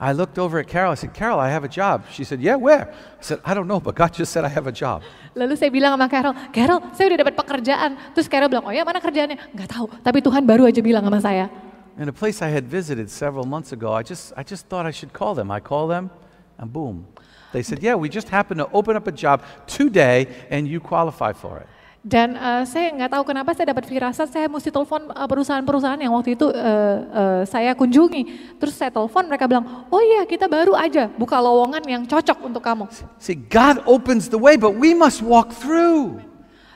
I 0.00 0.12
looked 0.12 0.40
over 0.40 0.60
at 0.60 0.68
Carol. 0.68 0.92
I 0.92 0.98
said, 1.00 1.12
Carol, 1.12 1.36
I 1.40 1.52
have 1.52 1.64
a 1.64 1.68
job. 1.68 2.08
She 2.08 2.24
said, 2.24 2.40
Yeah, 2.40 2.56
where? 2.56 2.88
I 2.92 3.22
said, 3.24 3.40
I 3.44 3.52
don't 3.52 3.68
know, 3.68 3.80
but 3.80 3.96
God 3.96 4.16
just 4.16 4.32
said 4.32 4.44
I 4.44 4.52
have 4.52 4.64
a 4.64 4.72
job. 4.72 5.04
Lalu 5.36 5.60
saya 5.60 5.68
bilang 5.68 5.92
sama 5.96 6.08
Carol, 6.08 6.32
Carol, 6.52 6.80
saya 6.96 7.12
udah 7.12 7.18
dapat 7.20 7.34
pekerjaan. 7.36 7.90
Terus 8.16 8.26
Carol 8.28 8.48
bilang, 8.48 8.64
oh 8.64 8.72
ya 8.72 8.86
mana 8.86 8.96
kerjaannya? 9.02 9.52
Nggak 9.52 9.68
tahu. 9.72 9.86
Tapi 10.00 10.18
Tuhan 10.24 10.42
baru 10.48 10.64
aja 10.70 10.80
bilang 10.80 11.04
sama 11.04 11.20
saya. 11.20 11.52
In 12.00 12.08
a 12.08 12.16
place 12.16 12.40
I 12.40 12.48
had 12.48 12.64
visited 12.64 13.10
several 13.12 13.44
months 13.44 13.76
ago, 13.76 13.92
I 13.92 14.00
just, 14.00 14.32
I 14.38 14.46
just 14.46 14.70
thought 14.72 14.88
I 14.88 14.94
should 14.94 15.12
call 15.12 15.36
them. 15.36 15.52
I 15.52 15.60
call 15.60 15.84
them, 15.84 16.08
and 16.56 16.72
boom. 16.72 17.04
They 17.52 17.62
said, 17.62 17.82
Yeah, 17.82 17.98
we 17.98 18.08
just 18.08 18.28
happened 18.30 18.58
to 18.58 18.68
open 18.70 18.96
up 18.96 19.06
a 19.06 19.14
job 19.14 19.42
today, 19.66 20.28
and 20.50 20.68
you 20.68 20.80
qualify 20.80 21.32
for 21.32 21.58
it. 21.58 21.66
Dan 22.00 22.32
eh, 22.32 22.64
saya 22.64 22.96
nggak 22.96 23.12
tahu 23.12 23.28
kenapa 23.28 23.52
saya 23.52 23.76
dapat 23.76 23.84
firasat 23.84 24.32
saya 24.32 24.48
mesti 24.48 24.72
telepon 24.72 25.12
eh, 25.12 25.28
perusahaan-perusahaan 25.28 26.00
yang 26.00 26.16
waktu 26.16 26.32
itu 26.32 26.48
eh, 26.48 26.96
eh, 27.12 27.42
saya 27.44 27.76
kunjungi. 27.76 28.56
Terus 28.56 28.72
saya 28.72 28.88
telepon 28.88 29.28
mereka 29.28 29.44
bilang, 29.44 29.84
oh 29.92 30.00
iya 30.00 30.24
kita 30.24 30.48
baru 30.48 30.72
aja 30.72 31.12
buka 31.12 31.36
lowongan 31.36 31.84
yang 31.84 32.02
cocok 32.08 32.40
untuk 32.40 32.64
kamu. 32.64 32.88
See, 33.20 33.36
God 33.36 33.84
opens 33.84 34.32
the 34.32 34.40
way, 34.40 34.56
but 34.56 34.80
we 34.80 34.96
must 34.96 35.20
walk 35.20 35.52
through. 35.52 36.29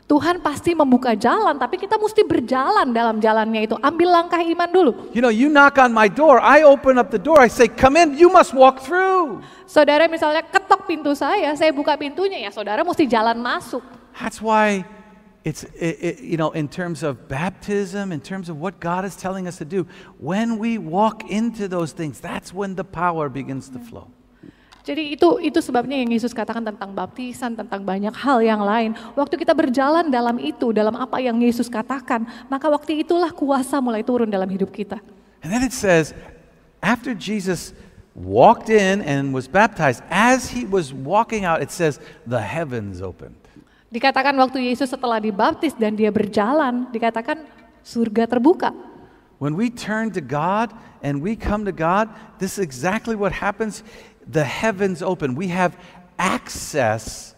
Tuhan 0.04 0.44
pasti 0.44 0.76
membuka 0.76 1.16
jalan, 1.16 1.56
tapi 1.56 1.80
kita 1.80 1.96
mesti 1.96 2.28
berjalan 2.28 2.92
dalam 2.92 3.16
jalannya 3.24 3.64
itu. 3.64 3.76
Ambil 3.80 4.12
langkah 4.12 4.36
iman 4.36 4.68
dulu. 4.68 4.90
You 5.16 5.24
know, 5.24 5.32
you 5.32 5.48
knock 5.48 5.80
on 5.80 5.96
my 5.96 6.12
door, 6.12 6.36
I 6.44 6.60
open 6.60 7.00
up 7.00 7.08
the 7.08 7.16
door, 7.16 7.40
I 7.40 7.48
say, 7.48 7.72
Come 7.72 7.96
in, 7.96 8.12
you 8.12 8.28
must 8.28 8.52
walk 8.52 8.84
through. 8.84 9.40
Saudara 9.64 10.04
misalnya 10.04 10.44
ketok 10.44 10.84
pintu 10.84 11.16
saya, 11.16 11.56
saya 11.56 11.72
buka 11.72 11.96
pintunya 11.96 12.36
ya 12.44 12.52
saudara 12.52 12.84
mesti 12.84 13.08
jalan 13.08 13.40
masuk. 13.40 13.80
That's 14.20 14.44
why 14.44 14.84
it's, 15.40 15.64
it, 15.72 15.96
it, 16.04 16.16
you 16.20 16.36
know, 16.36 16.52
in 16.52 16.68
terms 16.68 17.00
of 17.00 17.24
baptism, 17.24 18.12
in 18.12 18.20
terms 18.20 18.52
of 18.52 18.60
what 18.60 18.84
God 18.84 19.08
is 19.08 19.16
telling 19.16 19.48
us 19.48 19.56
to 19.56 19.64
do, 19.64 19.88
when 20.20 20.60
we 20.60 20.76
walk 20.76 21.24
into 21.32 21.64
those 21.64 21.96
things, 21.96 22.20
that's 22.20 22.52
when 22.52 22.76
the 22.76 22.84
power 22.84 23.32
begins 23.32 23.72
to 23.72 23.80
flow. 23.80 24.12
Jadi 24.84 25.16
itu 25.16 25.40
itu 25.40 25.58
sebabnya 25.64 25.96
yang 25.96 26.12
Yesus 26.12 26.36
katakan 26.36 26.60
tentang 26.60 26.92
baptisan, 26.92 27.56
tentang 27.56 27.80
banyak 27.80 28.12
hal 28.12 28.44
yang 28.44 28.60
lain. 28.60 28.92
Waktu 29.16 29.40
kita 29.40 29.56
berjalan 29.56 30.12
dalam 30.12 30.36
itu, 30.36 30.76
dalam 30.76 30.92
apa 30.92 31.24
yang 31.24 31.40
Yesus 31.40 31.72
katakan, 31.72 32.28
maka 32.52 32.68
waktu 32.68 33.00
itulah 33.00 33.32
kuasa 33.32 33.80
mulai 33.80 34.04
turun 34.04 34.28
dalam 34.28 34.44
hidup 34.44 34.68
kita. 34.68 35.00
And 35.40 35.48
then 35.48 35.64
it 35.64 35.72
says, 35.72 36.12
after 36.84 37.16
Jesus 37.16 37.72
walked 38.12 38.68
in 38.68 39.00
and 39.00 39.32
was 39.32 39.48
baptized, 39.48 40.04
as 40.12 40.52
he 40.52 40.68
was 40.68 40.92
walking 40.92 41.48
out, 41.48 41.64
it 41.64 41.72
says, 41.72 41.96
the 42.28 42.44
heavens 42.44 43.00
opened. 43.00 43.40
Dikatakan 43.88 44.36
waktu 44.36 44.68
Yesus 44.68 44.92
setelah 44.92 45.16
dibaptis 45.16 45.72
dan 45.72 45.96
dia 45.96 46.12
berjalan, 46.12 46.92
dikatakan 46.92 47.40
surga 47.80 48.28
terbuka. 48.28 48.68
When 49.40 49.56
we 49.56 49.68
turn 49.68 50.12
to 50.12 50.22
God 50.24 50.72
and 51.04 51.20
we 51.20 51.36
come 51.36 51.64
to 51.68 51.74
God, 51.74 52.08
this 52.38 52.56
is 52.56 52.64
exactly 52.64 53.12
what 53.12 53.32
happens. 53.32 53.84
The 54.24 54.44
heavens 54.44 55.04
open. 55.04 55.36
We 55.36 55.52
have 55.52 55.76
access 56.16 57.34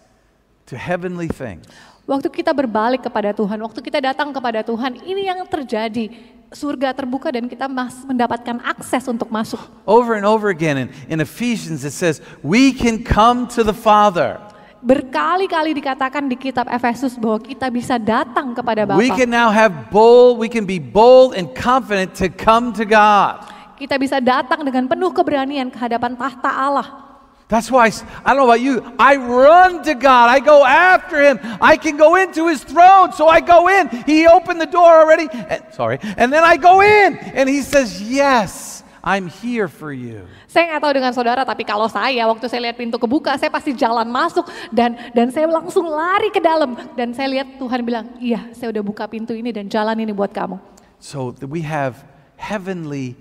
to 0.70 0.75
heavenly 0.79 1.27
things. 1.29 1.66
Waktu 2.07 2.31
kita 2.31 2.55
berbalik 2.55 3.03
kepada 3.03 3.35
Tuhan, 3.35 3.59
waktu 3.66 3.83
kita 3.83 3.99
datang 3.99 4.31
kepada 4.31 4.62
Tuhan, 4.62 5.03
ini 5.03 5.27
yang 5.27 5.42
terjadi. 5.46 6.35
Surga 6.46 6.94
terbuka 6.94 7.35
dan 7.35 7.51
kita 7.51 7.66
mas- 7.66 8.07
mendapatkan 8.07 8.62
akses 8.62 9.03
untuk 9.11 9.27
masuk. 9.35 9.59
Over 9.83 10.14
and 10.14 10.22
over 10.22 10.46
again 10.55 10.79
in, 10.79 10.88
in 11.11 11.18
Ephesians, 11.18 11.83
it 11.83 11.90
says, 11.90 12.22
We 12.46 12.70
can 12.70 13.03
come 13.03 13.51
to 13.59 13.66
the 13.66 13.75
Father. 13.75 14.38
Berkali-kali 14.79 15.75
dikatakan 15.75 16.31
di 16.31 16.38
kitab 16.38 16.70
Efesus 16.70 17.18
bahwa 17.18 17.42
kita 17.42 17.66
bisa 17.75 17.99
datang 17.99 18.55
kepada 18.55 18.87
We 18.94 19.11
Bapa. 19.11 19.18
can 19.18 19.27
now 19.35 19.51
have 19.51 19.90
bold, 19.90 20.38
we 20.38 20.46
can 20.46 20.62
be 20.62 20.79
bold 20.79 21.35
and 21.35 21.51
confident 21.51 22.14
to 22.22 22.31
come 22.31 22.70
to 22.79 22.87
God. 22.87 23.42
Kita 23.77 24.01
bisa 24.01 24.19
datang 24.25 24.65
dengan 24.65 24.89
penuh 24.89 25.12
keberanian 25.12 25.69
ke 25.69 25.77
hadapan 25.77 26.17
tahta 26.17 26.49
Allah. 26.49 27.07
That's 27.47 27.71
why, 27.71 27.87
I 28.27 28.35
don't 28.35 28.43
know 28.43 28.51
about 28.51 28.59
you, 28.59 28.83
I 28.99 29.15
run 29.15 29.87
to 29.87 29.95
God. 29.95 30.27
I 30.27 30.43
go 30.43 30.67
after 30.67 31.23
Him. 31.23 31.39
I 31.62 31.79
can 31.79 31.95
go 31.95 32.19
into 32.19 32.51
His 32.51 32.67
throne. 32.67 33.15
So 33.15 33.31
I 33.31 33.39
go 33.39 33.71
in. 33.71 33.87
He 34.03 34.27
opened 34.27 34.59
the 34.59 34.67
door 34.67 34.91
already. 35.07 35.31
and- 35.31 35.62
sorry. 35.71 36.03
And 36.19 36.35
then 36.35 36.43
I 36.43 36.59
go 36.59 36.83
in. 36.83 37.15
And 37.39 37.47
He 37.47 37.62
says, 37.62 38.03
Yes, 38.03 38.83
I'm 38.99 39.31
here 39.31 39.71
for 39.71 39.95
you. 39.95 40.27
Saya 40.51 40.75
nggak 40.75 40.83
tahu 40.83 40.93
dengan 40.99 41.12
saudara, 41.15 41.47
tapi 41.47 41.62
kalau 41.62 41.87
saya 41.87 42.27
waktu 42.27 42.51
saya 42.51 42.67
lihat 42.67 42.81
pintu 42.81 42.99
kebuka, 42.99 43.39
saya 43.39 43.53
pasti 43.53 43.71
jalan 43.77 44.11
masuk 44.11 44.49
dan 44.75 44.99
dan 45.15 45.31
saya 45.31 45.47
langsung 45.47 45.87
lari 45.87 46.35
ke 46.35 46.43
dalam 46.43 46.75
dan 46.99 47.15
saya 47.15 47.31
lihat 47.31 47.61
Tuhan 47.62 47.87
bilang, 47.87 48.11
iya, 48.19 48.51
saya 48.57 48.75
udah 48.75 48.83
buka 48.83 49.07
pintu 49.07 49.37
ini 49.37 49.55
dan 49.55 49.71
jalan 49.71 49.95
ini 50.03 50.11
buat 50.11 50.35
kamu. 50.35 50.59
So 50.99 51.31
we 51.47 51.62
have 51.62 52.03
heavenly 52.41 53.15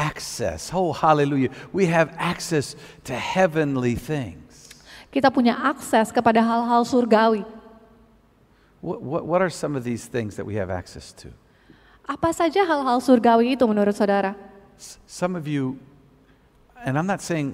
access. 0.00 0.72
Oh, 0.72 0.92
hallelujah. 0.96 1.50
We 1.76 1.84
have 1.92 2.16
access 2.16 2.74
to 3.04 3.12
heavenly 3.12 3.94
things. 3.94 4.72
Kita 5.12 5.28
punya 5.28 5.52
akses 5.52 6.08
kepada 6.08 6.40
hal-hal 6.40 6.88
surgawi. 6.88 7.44
What, 8.80 9.02
what, 9.02 9.22
what 9.28 9.40
are 9.42 9.52
some 9.52 9.76
of 9.76 9.84
these 9.84 10.08
things 10.08 10.36
that 10.40 10.46
we 10.48 10.56
have 10.56 10.70
access 10.72 11.12
to? 11.20 11.28
Apa 12.08 12.32
saja 12.32 12.64
hal-hal 12.64 13.04
surgawi 13.04 13.52
itu 13.52 13.68
menurut 13.68 13.92
saudara? 13.92 14.32
Some 15.04 15.36
of 15.36 15.44
you, 15.44 15.76
and 16.80 16.96
I'm 16.96 17.06
not 17.06 17.20
saying, 17.20 17.52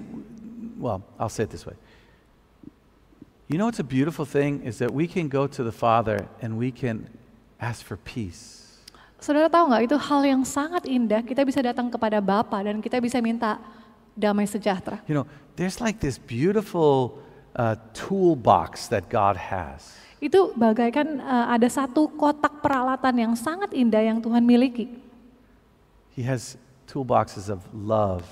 well, 0.79 1.03
I'll 1.19 1.33
say 1.33 1.43
it 1.43 1.51
this 1.51 1.67
way. 1.67 1.75
You 3.51 3.57
know 3.57 3.65
what's 3.65 3.79
a 3.79 3.83
beautiful 3.83 4.23
thing 4.23 4.63
is 4.63 4.79
that 4.79 4.93
we 4.93 5.07
can 5.07 5.27
go 5.27 5.47
to 5.47 5.63
the 5.63 5.71
Father 5.71 6.27
and 6.41 6.57
we 6.57 6.71
can 6.71 7.09
ask 7.59 7.83
for 7.83 7.97
peace. 7.97 8.66
Saudara 9.17 9.49
tahu 9.49 9.73
nggak 9.73 9.83
itu 9.89 9.97
hal 9.97 10.21
yang 10.23 10.41
sangat 10.45 10.85
indah. 10.85 11.25
Kita 11.25 11.41
bisa 11.41 11.59
datang 11.65 11.89
kepada 11.89 12.21
Bapa 12.21 12.61
dan 12.61 12.77
kita 12.77 13.01
bisa 13.01 13.17
minta 13.17 13.57
damai 14.13 14.45
sejahtera. 14.45 15.01
You 15.09 15.17
know, 15.17 15.25
there's 15.57 15.81
like 15.81 15.97
this 15.97 16.21
beautiful 16.21 17.17
uh, 17.57 17.77
toolbox 17.97 18.89
that 18.93 19.09
God 19.09 19.37
has. 19.37 19.93
Itu 20.17 20.49
bagaikan 20.57 21.21
eh, 21.21 21.45
ada 21.53 21.69
satu 21.69 22.09
kotak 22.09 22.57
peralatan 22.65 23.13
yang 23.21 23.33
sangat 23.37 23.69
indah 23.69 24.01
yang 24.01 24.17
Tuhan 24.17 24.41
miliki. 24.41 24.89
He 26.17 26.25
has 26.25 26.57
toolboxes 26.89 27.53
of 27.53 27.61
love, 27.69 28.25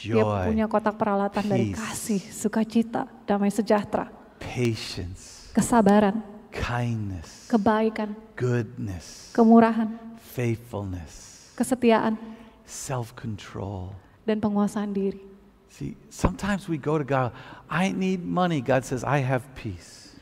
Dia 0.00 0.16
joy, 0.16 0.48
punya 0.48 0.64
kotak 0.64 0.96
peralatan 0.96 1.44
dari 1.44 1.76
peace. 1.76 1.76
kasih, 1.76 2.22
sukacita, 2.32 3.04
damai 3.28 3.52
sejahtera, 3.52 4.08
patience, 4.40 5.52
kesabaran, 5.52 6.24
kindness, 6.48 7.44
kebaikan, 7.52 8.16
goodness, 8.32 9.28
kemurahan, 9.36 9.92
faithfulness, 10.36 11.12
kesetiaan, 11.56 12.20
self 12.68 13.16
control. 13.16 13.96
dan 14.26 14.42
penguasaan 14.42 14.90
diri. 14.90 15.22
See, 15.70 15.94
sometimes 16.10 16.66
we 16.66 16.76
go 16.76 16.98
to 16.98 17.06
God, 17.06 17.30
I 17.70 17.94
need 17.94 18.20
money. 18.26 18.60
God 18.60 18.82
says, 18.82 19.06
I 19.06 19.22
have 19.22 19.46
peace. 19.54 20.18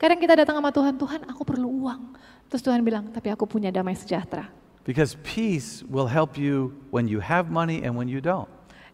Kadang 0.00 0.18
kita 0.18 0.34
datang 0.34 0.58
sama 0.58 0.72
Tuhan, 0.74 0.96
Tuhan 0.96 1.20
aku 1.28 1.44
perlu 1.44 1.68
uang. 1.86 2.16
Terus 2.48 2.62
Tuhan 2.64 2.80
bilang, 2.82 3.10
tapi 3.12 3.30
aku 3.30 3.44
punya 3.44 3.68
damai 3.74 3.94
sejahtera. 3.94 4.48
Because 4.84 5.16
peace 5.24 5.80
will 5.88 6.06
help 6.06 6.36
you 6.36 6.76
when 6.92 7.08
you 7.08 7.18
have 7.20 7.48
money 7.48 7.80
and 7.80 7.96
when 7.96 8.08
you 8.08 8.20
don't. 8.20 8.50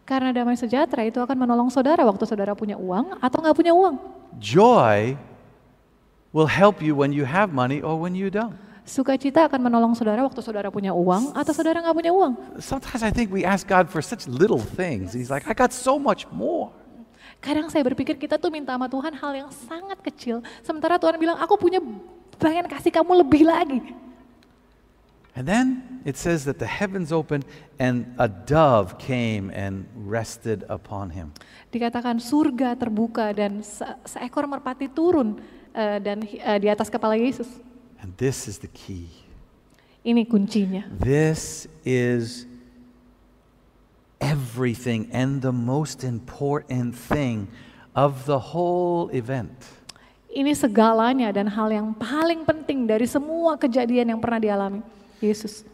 Karena 0.07 0.33
damai 0.33 0.55
sejahtera 0.57 1.05
itu 1.05 1.19
akan 1.19 1.35
menolong 1.35 1.69
saudara 1.69 2.01
waktu 2.07 2.25
saudara 2.25 2.57
punya 2.57 2.75
uang 2.79 3.21
atau 3.21 3.37
nggak 3.43 3.55
punya 3.55 3.73
uang. 3.75 3.99
Joy 4.41 5.19
will 6.31 6.49
help 6.49 6.79
you 6.81 6.95
when 6.97 7.11
you 7.13 7.27
have 7.27 7.51
money 7.53 7.83
or 7.83 7.99
when 7.99 8.17
you 8.17 8.31
don't. 8.31 8.55
Sukacita 8.81 9.45
akan 9.45 9.61
menolong 9.61 9.93
saudara 9.93 10.25
waktu 10.25 10.41
saudara 10.41 10.73
punya 10.73 10.89
uang 10.89 11.37
atau 11.37 11.53
saudara 11.53 11.85
nggak 11.85 11.95
punya 11.95 12.11
uang. 12.11 12.33
Sometimes 12.57 13.05
I 13.05 13.13
think 13.13 13.29
we 13.29 13.45
ask 13.45 13.69
God 13.69 13.87
for 13.87 14.01
such 14.01 14.25
little 14.25 14.59
things. 14.59 15.13
He's 15.13 15.29
like, 15.29 15.45
I 15.45 15.53
got 15.53 15.69
so 15.69 16.01
much 16.01 16.25
more. 16.33 16.73
Kadang 17.41 17.69
saya 17.69 17.81
berpikir 17.85 18.17
kita 18.17 18.37
tuh 18.37 18.53
minta 18.53 18.73
sama 18.73 18.85
Tuhan 18.85 19.13
hal 19.17 19.31
yang 19.33 19.49
sangat 19.49 19.97
kecil. 20.01 20.45
Sementara 20.61 20.97
Tuhan 21.01 21.17
bilang, 21.17 21.37
aku 21.41 21.57
punya 21.57 21.81
pengen 22.37 22.65
kasih 22.69 22.93
kamu 22.93 23.21
lebih 23.25 23.45
lagi. 23.45 23.81
And 25.31 25.47
then 25.47 26.01
it 26.03 26.19
says 26.19 26.43
that 26.43 26.59
the 26.59 26.67
heavens 26.67 27.09
opened 27.15 27.47
and 27.79 28.03
a 28.19 28.27
dove 28.27 28.99
came 28.99 29.47
and 29.55 29.87
rested 29.95 30.67
upon 30.67 31.15
him. 31.15 31.31
Dikatakan 31.71 32.19
surga 32.19 32.75
terbuka 32.75 33.31
dan 33.31 33.63
se- 33.63 33.95
seekor 34.03 34.43
merpati 34.43 34.91
turun 34.91 35.39
eh, 35.71 36.03
dan 36.03 36.27
eh, 36.27 36.59
di 36.59 36.67
atas 36.67 36.91
kepala 36.91 37.15
Yesus. 37.15 37.47
And 38.01 38.17
this 38.17 38.49
is 38.49 38.57
the 38.57 38.69
key. 38.73 39.07
Ini 40.01 40.25
kuncinya. 40.25 40.89
This 40.89 41.69
is 41.85 42.49
everything 44.17 45.09
and 45.13 45.41
the 45.41 45.53
most 45.53 46.03
important 46.03 46.97
thing 46.97 47.45
of 47.93 48.25
the 48.25 48.53
whole 48.53 49.09
event. 49.13 49.53
Ini 50.31 50.55
segalanya 50.57 51.29
dan 51.29 51.45
hal 51.45 51.69
yang 51.69 51.93
paling 51.93 52.41
penting 52.47 52.89
dari 52.89 53.05
semua 53.05 53.59
kejadian 53.59 54.15
yang 54.15 54.19
pernah 54.21 54.39
dialami 54.41 54.81
Yesus. 55.19 55.67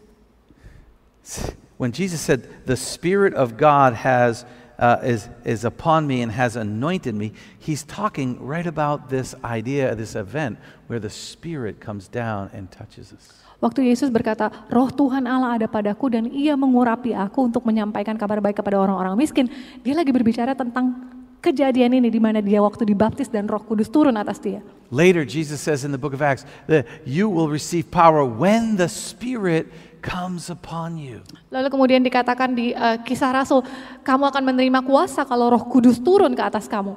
When 1.77 1.93
Jesus 1.93 2.19
said, 2.19 2.49
"The 2.65 2.75
Spirit 2.75 3.37
of 3.37 3.55
God 3.55 3.93
has 4.01 4.43
uh, 4.79 5.01
is 5.03 5.29
is 5.43 5.65
upon 5.65 6.07
me 6.07 6.21
and 6.21 6.31
has 6.31 6.55
anointed 6.55 7.13
me," 7.13 7.33
He's 7.57 7.83
talking 7.83 8.39
right 8.39 8.65
about 8.65 9.09
this 9.09 9.35
idea, 9.43 9.93
this 9.93 10.15
event 10.15 10.57
where 10.87 11.01
the 11.01 11.11
Spirit 11.11 11.81
comes 11.83 12.07
down 12.07 12.49
and 12.55 12.71
touches 12.71 13.11
us. 13.11 13.47
Waktu 13.57 13.89
Yesus 13.89 14.13
berkata, 14.13 14.53
roh 14.69 14.93
Tuhan 14.93 15.25
Allah 15.25 15.57
ada 15.57 15.65
padaku 15.65 16.13
dan 16.13 16.29
ia 16.29 16.53
mengurapi 16.53 17.17
aku 17.17 17.49
untuk 17.49 17.65
menyampaikan 17.65 18.13
kabar 18.13 18.37
baik 18.37 18.61
kepada 18.61 18.77
orang-orang 18.77 19.17
miskin. 19.17 19.49
Dia 19.81 19.97
lagi 19.97 20.13
berbicara 20.13 20.53
tentang 20.53 20.93
kejadian 21.41 21.97
ini 21.97 22.13
di 22.13 22.21
mana 22.21 22.37
dia 22.37 22.61
waktu 22.61 22.85
dibaptis 22.85 23.29
dan 23.33 23.49
roh 23.49 23.61
kudus 23.65 23.89
turun 23.89 24.13
atas 24.13 24.37
dia. 24.37 24.61
Later, 24.93 25.25
Jesus 25.25 25.59
says 25.59 25.83
in 25.83 25.91
the 25.91 25.97
book 25.97 26.13
of 26.13 26.21
Acts 26.21 26.45
that 26.69 26.85
you 27.01 27.27
will 27.27 27.49
receive 27.49 27.89
power 27.89 28.21
when 28.21 28.77
the 28.77 28.87
Spirit 28.87 29.67
comes 30.01 30.49
upon 30.49 30.97
you. 30.97 31.21
Lalu 31.49 31.67
kemudian 31.71 32.01
dikatakan 32.03 32.53
di 32.53 32.71
eh, 32.71 32.97
kisah 33.03 33.31
Rasul, 33.33 33.63
kamu 34.01 34.29
akan 34.31 34.43
menerima 34.43 34.79
kuasa 34.85 35.23
kalau 35.27 35.51
roh 35.53 35.63
kudus 35.65 35.99
turun 36.01 36.33
ke 36.33 36.43
atas 36.43 36.65
kamu. 36.65 36.95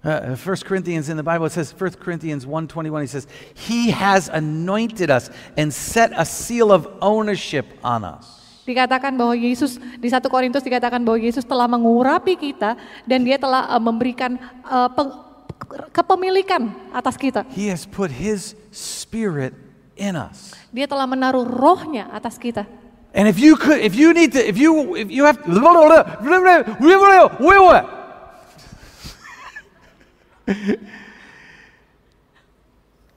Uh, 0.00 0.32
1 0.32 0.64
Corinthians 0.64 1.12
in 1.12 1.20
the 1.20 1.22
Bible, 1.22 1.44
it 1.44 1.52
says, 1.52 1.76
1 1.76 2.00
Corinthians 2.00 2.48
1.21, 2.48 3.04
he 3.04 3.06
says, 3.06 3.28
He 3.52 3.92
has 3.92 4.32
anointed 4.32 5.12
us 5.12 5.28
and 5.60 5.68
set 5.68 6.08
a 6.16 6.24
seal 6.24 6.72
of 6.72 6.88
ownership 7.04 7.68
on 7.84 8.08
us. 8.08 8.40
Dikatakan 8.64 9.12
bahwa 9.12 9.36
Yesus 9.36 9.76
di 10.00 10.08
1 10.08 10.24
Korintus 10.32 10.64
dikatakan 10.64 11.04
bahwa 11.04 11.20
Yesus 11.20 11.44
telah 11.44 11.68
mengurapi 11.68 12.32
kita 12.32 12.80
dan 13.04 13.20
dia 13.28 13.36
telah 13.36 13.76
eh, 13.76 13.82
memberikan 13.82 14.40
eh, 14.64 14.88
peng- 14.96 15.20
kepemilikan 15.92 16.72
atas 16.96 17.20
kita. 17.20 17.44
He 17.52 17.68
has 17.68 17.84
put 17.84 18.08
His 18.08 18.56
Spirit 18.72 19.52
in 20.00 20.16
us. 20.16 20.56
Dia 20.72 20.88
telah 20.88 21.04
menaruh 21.04 21.44
rohnya 21.44 22.08
atas 22.08 22.40
kita. 22.40 22.64
And 23.12 23.28
if 23.28 23.36
you 23.36 23.58
could, 23.58 23.82
if 23.84 23.92
you 23.92 24.14
need 24.16 24.32
to, 24.32 24.40
if 24.40 24.56
you, 24.56 24.96
if 24.96 25.10
you 25.12 25.26
have, 25.28 25.42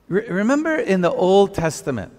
Re- 0.08 0.28
Remember 0.28 0.76
in 0.76 1.00
the 1.00 1.10
Old 1.10 1.54
Testament, 1.54 2.12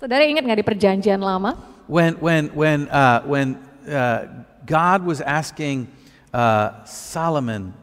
Saudara 0.00 0.24
ingat 0.24 0.48
nggak 0.48 0.58
di 0.58 0.66
perjanjian 0.66 1.20
lama? 1.20 1.54
when 1.84 2.14
when 2.22 2.48
when 2.56 2.88
uh, 2.88 3.20
when 3.28 3.60
uh, 3.84 4.46
God 4.64 5.04
was 5.04 5.20
asking 5.20 5.88
uh, 6.32 6.84
Solomon, 6.88 7.74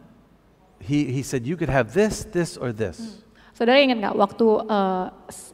he 0.81 1.13
he 1.13 1.21
said 1.21 1.45
you 1.45 1.55
could 1.55 1.69
have 1.69 1.93
this, 1.93 2.25
this, 2.25 2.57
or 2.57 2.73
this. 2.73 3.21
Saudara 3.53 3.77
ingat 3.81 4.01
nggak 4.01 4.15
waktu 4.17 4.47
s- 5.29 5.46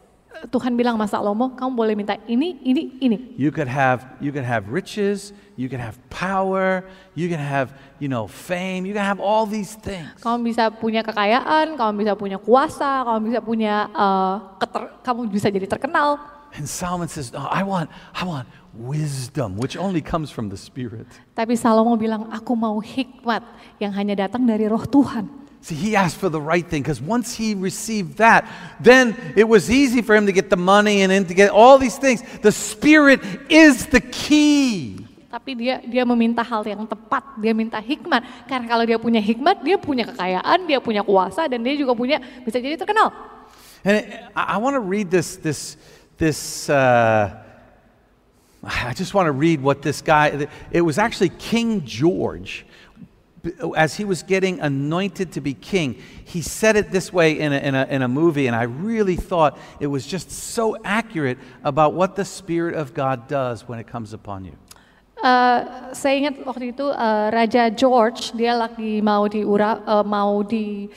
Tuhan 0.50 0.76
bilang 0.76 1.00
sama 1.00 1.08
Salomo, 1.08 1.56
kamu 1.56 1.72
boleh 1.72 1.94
minta 1.96 2.20
ini, 2.28 2.60
ini, 2.64 3.00
ini. 3.00 3.18
You 3.40 3.52
could 3.52 3.72
have 3.72 4.04
you 4.20 4.36
could 4.36 4.44
have 4.44 4.68
riches, 4.68 5.32
you 5.56 5.72
could 5.72 5.80
have 5.80 5.96
power, 6.12 6.84
you 7.16 7.32
can 7.32 7.40
have 7.40 7.72
you 8.00 8.12
know 8.12 8.28
fame, 8.28 8.84
you 8.84 8.92
can 8.92 9.06
have 9.08 9.24
all 9.24 9.48
these 9.48 9.76
things. 9.80 10.12
Kamu 10.20 10.44
bisa 10.44 10.68
punya 10.72 11.04
kekayaan, 11.04 11.80
kamu 11.80 11.92
bisa 12.04 12.14
punya 12.20 12.38
kuasa, 12.40 13.08
kamu 13.08 13.20
bisa 13.32 13.40
punya, 13.40 13.74
eh, 13.92 14.36
keter- 14.60 14.92
kamu 15.04 15.20
bisa 15.32 15.48
jadi 15.48 15.68
terkenal. 15.68 16.20
And 16.54 16.70
Solomon 16.70 17.10
says, 17.10 17.34
"No, 17.34 17.50
I 17.50 17.66
want 17.66 17.90
I 18.14 18.30
want 18.30 18.46
wisdom, 18.78 19.58
which 19.58 19.74
only 19.74 20.06
comes 20.06 20.30
from 20.30 20.54
the 20.54 20.60
Spirit." 20.60 21.10
Tapi 21.34 21.58
Salomo 21.58 21.98
bilang, 21.98 22.30
aku 22.30 22.54
mau 22.54 22.78
hikmat 22.78 23.42
yang 23.82 23.90
hanya 23.98 24.30
datang 24.30 24.46
dari 24.46 24.70
roh 24.70 24.86
Tuhan. 24.86 25.43
See, 25.64 25.76
he 25.80 25.96
asked 25.96 26.20
for 26.20 26.28
the 26.28 26.44
right 26.44 26.68
thing 26.68 26.84
because 26.84 27.00
once 27.00 27.40
he 27.40 27.56
received 27.56 28.20
that, 28.20 28.44
then 28.84 29.16
it 29.40 29.48
was 29.48 29.72
easy 29.72 30.04
for 30.04 30.14
him 30.14 30.28
to 30.28 30.36
get 30.36 30.52
the 30.52 30.60
money 30.60 31.04
and 31.04 31.10
then 31.10 31.24
to 31.24 31.34
get 31.34 31.56
all 31.56 31.80
these 31.80 31.96
things. 31.96 32.20
The 32.44 32.52
Spirit 32.52 33.24
is 33.48 33.88
the 33.88 34.04
key. 34.04 35.00
Tapi 35.32 35.56
dia 35.56 35.80
dia 35.80 36.04
meminta 36.04 36.44
hal 36.44 36.68
yang 36.68 36.84
tepat, 36.84 37.40
dia 37.40 37.56
minta 37.56 37.80
hikmat. 37.80 38.44
Karena 38.44 38.68
kalau 38.68 38.84
dia 38.84 39.00
punya 39.00 39.24
hikmat, 39.24 39.64
dia 39.64 39.80
punya 39.80 40.04
kekayaan, 40.04 40.68
dia 40.68 40.84
punya 40.84 41.00
kuasa, 41.00 41.48
dan 41.48 41.64
dia 41.64 41.80
juga 41.80 41.96
punya 41.96 42.20
bisa 42.44 42.60
jadi 42.60 42.76
terkenal. 42.76 43.16
And 43.88 44.04
I, 44.36 44.56
I 44.56 44.58
want 44.60 44.76
to 44.76 44.84
read 44.84 45.08
this, 45.08 45.40
this, 45.40 45.80
this. 46.20 46.68
Uh, 46.68 47.40
I 48.64 48.92
just 48.92 49.16
want 49.16 49.32
to 49.32 49.36
read 49.36 49.64
what 49.64 49.80
this 49.80 50.04
guy. 50.04 50.48
It 50.76 50.84
was 50.84 51.00
actually 51.00 51.32
King 51.40 51.88
George. 51.88 52.68
As 53.76 53.96
he 53.96 54.06
was 54.06 54.24
getting 54.24 54.62
anointed 54.62 55.34
to 55.34 55.42
be 55.42 55.54
king, 55.54 56.00
he 56.24 56.42
said 56.42 56.78
it 56.78 56.92
this 56.92 57.12
way 57.12 57.38
in 57.38 57.52
a, 57.52 57.58
in, 57.58 57.76
a, 57.76 57.84
in 57.90 58.02
a 58.02 58.08
movie, 58.08 58.48
and 58.48 58.56
I 58.56 58.64
really 58.64 59.18
thought 59.18 59.60
it 59.82 59.88
was 59.88 60.08
just 60.08 60.32
so 60.32 60.78
accurate 60.86 61.38
about 61.66 61.94
what 61.94 62.16
the 62.16 62.24
Spirit 62.24 62.74
of 62.76 62.94
God 62.94 63.28
does 63.28 63.68
when 63.68 63.80
it 63.80 63.88
comes 63.88 64.14
upon 64.14 64.46
you. 64.46 64.56
Eh, 65.20 65.60
saya 65.92 66.16
ingat 66.24 66.40
waktu 66.48 66.72
itu 66.72 66.88
eh, 66.88 67.28
Raja 67.36 67.68
George 67.68 68.32
dia 68.32 68.56
lagi 68.56 69.04
mau 69.04 69.28
di 69.28 69.44
ura, 69.44 69.76
eh, 69.84 70.04
mau 70.08 70.40
di 70.40 70.88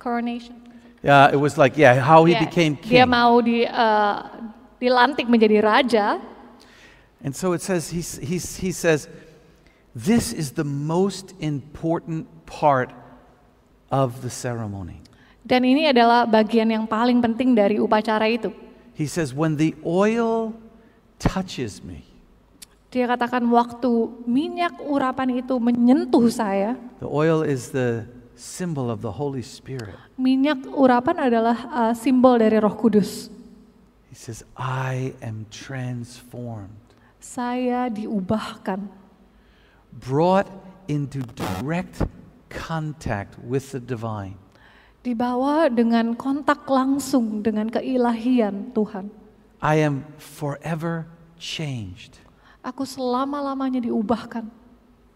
coronation. 0.00 0.56
Uh, 1.04 1.28
it 1.32 1.36
was 1.36 1.60
like, 1.60 1.76
yeah, 1.76 2.00
how 2.00 2.24
he 2.24 2.32
Dia- 2.32 2.44
became 2.48 2.80
Dia 2.80 3.04
king. 3.04 3.12
mau 3.12 3.44
di 3.44 3.68
eh, 3.68 4.16
dilantik 4.80 5.28
menjadi 5.28 5.60
raja. 5.60 6.16
And 7.20 7.36
so 7.36 7.52
it 7.52 7.60
says, 7.60 7.92
he, 7.92 8.00
he, 8.24 8.40
he 8.40 8.72
says, 8.72 9.04
this 10.06 10.32
is 10.32 10.52
the 10.56 10.64
most 10.64 11.34
important 11.40 12.26
part 12.46 12.90
of 13.90 14.22
the 14.22 14.30
ceremony. 14.30 15.02
Dan 15.40 15.64
ini 15.64 15.88
adalah 15.88 16.28
bagian 16.28 16.68
yang 16.70 16.84
paling 16.86 17.18
penting 17.18 17.56
dari 17.56 17.80
upacara 17.80 18.28
itu. 18.28 18.52
He 18.94 19.08
says, 19.08 19.32
when 19.32 19.56
the 19.56 19.72
oil 19.84 20.52
touches 21.18 21.80
me, 21.80 22.04
Dia 22.90 23.06
katakan 23.06 23.46
waktu 23.54 23.86
minyak 24.26 24.82
urapan 24.82 25.38
itu 25.38 25.54
menyentuh 25.62 26.26
saya, 26.26 26.74
the 26.98 27.06
oil 27.06 27.46
is 27.46 27.70
the 27.70 28.02
symbol 28.34 28.90
of 28.90 28.98
the 28.98 29.14
Holy 29.14 29.46
Spirit. 29.46 29.94
minyak 30.18 30.58
urapan 30.74 31.30
adalah 31.30 31.56
uh, 31.70 31.92
simbol 31.94 32.34
dari 32.34 32.58
Roh 32.58 32.74
Kudus. 32.74 33.30
He 34.10 34.18
says, 34.18 34.42
I 34.58 35.14
am 35.22 35.46
transformed, 35.54 36.74
Saya 37.22 37.86
diubahkan, 37.86 38.90
brought 39.92 40.46
into 40.86 41.22
direct 41.34 42.02
contact 42.50 43.38
with 43.42 43.70
the 43.72 43.80
divine. 43.80 44.38
dibawa 45.00 45.72
dengan 45.72 46.12
kontak 46.12 46.68
langsung 46.68 47.40
dengan 47.40 47.72
keilahian 47.72 48.68
Tuhan. 48.76 49.08
I 49.64 49.80
am 49.80 50.04
forever 50.20 51.08
changed, 51.40 52.20
Aku 52.60 52.84
selama-lamanya 52.84 53.80
diubahkan, 53.80 54.44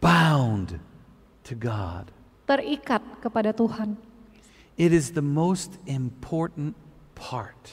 bound 0.00 0.80
to 1.44 1.52
God. 1.52 2.08
terikat 2.48 3.04
kepada 3.20 3.52
Tuhan. 3.52 3.96
It 4.80 4.92
is 4.96 5.12
the 5.12 5.24
most 5.24 5.76
important 5.84 6.72
part. 7.12 7.72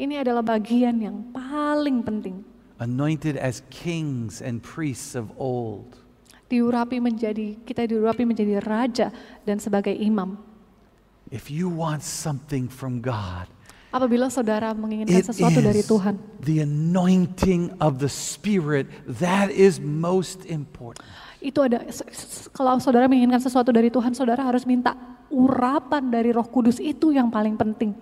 Ini 0.00 0.24
adalah 0.24 0.40
bagian 0.40 1.04
yang 1.04 1.28
paling 1.36 2.00
penting. 2.00 2.40
Anointed 2.80 3.36
as 3.36 3.60
kings 3.68 4.40
and 4.40 4.64
priests 4.64 5.12
of 5.12 5.28
old. 5.36 5.99
Diurapi 6.50 6.98
menjadi 6.98 7.62
kita 7.62 7.86
diurapi 7.86 8.26
menjadi 8.26 8.58
raja 8.58 9.08
dan 9.46 9.62
sebagai 9.62 9.94
imam. 9.94 10.34
If 11.30 11.46
you 11.46 11.70
want 11.70 12.02
something 12.02 12.66
from 12.66 12.98
God, 12.98 13.46
Apabila 13.90 14.30
saudara 14.30 14.70
menginginkan 14.70 15.18
it 15.18 15.26
sesuatu 15.26 15.58
dari 15.58 15.82
Tuhan, 15.82 16.14
the 16.42 16.62
anointing 16.62 17.74
of 17.82 17.98
the 17.98 18.10
Spirit 18.10 18.86
that 19.06 19.50
is 19.50 19.82
most 19.82 20.46
important. 20.46 21.02
itu 21.40 21.56
ada 21.64 21.88
kalau 22.52 22.76
saudara 22.78 23.08
menginginkan 23.08 23.40
sesuatu 23.40 23.72
dari 23.72 23.88
Tuhan, 23.88 24.12
saudara 24.12 24.44
harus 24.44 24.68
minta 24.68 24.94
urapan 25.32 26.06
dari 26.12 26.30
Roh 26.30 26.46
Kudus 26.46 26.76
itu 26.78 27.10
yang 27.10 27.32
paling 27.32 27.56
penting. 27.56 27.96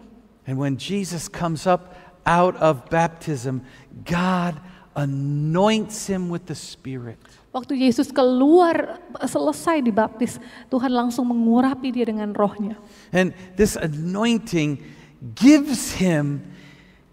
And 0.49 0.59
when 0.59 0.75
Jesus 0.81 1.29
comes 1.31 1.65
up 1.65 1.95
out 2.27 2.59
of 2.59 2.89
baptism, 2.91 3.63
God 4.05 4.59
anoints 4.99 6.11
him 6.11 6.29
with 6.29 6.51
the 6.51 6.59
Spirit. 6.59 7.21
Waktu 7.49 7.81
Yesus 7.81 8.13
keluar 8.13 9.01
selesai 9.25 9.81
dibaptis, 9.81 10.37
Tuhan 10.69 10.93
langsung 10.93 11.25
mengurapi 11.33 11.89
dia 11.89 12.05
dengan 12.05 12.37
rohnya. 12.37 12.77
And 13.09 13.33
this 13.57 13.73
anointing 13.73 14.85
gives 15.33 15.97
him, 15.97 16.45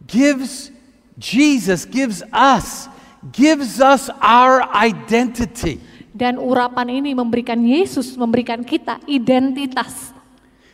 gives 0.03 0.75
Jesus, 1.15 1.87
gives 1.87 2.19
us, 2.35 2.91
gives 3.31 3.79
us 3.79 4.11
our 4.19 4.67
identity. 4.75 5.79
Dan 6.11 6.35
urapan 6.35 6.91
ini 6.91 7.15
memberikan 7.15 7.63
Yesus, 7.63 8.15
memberikan 8.19 8.63
kita 8.67 8.99
identitas. 9.07 10.11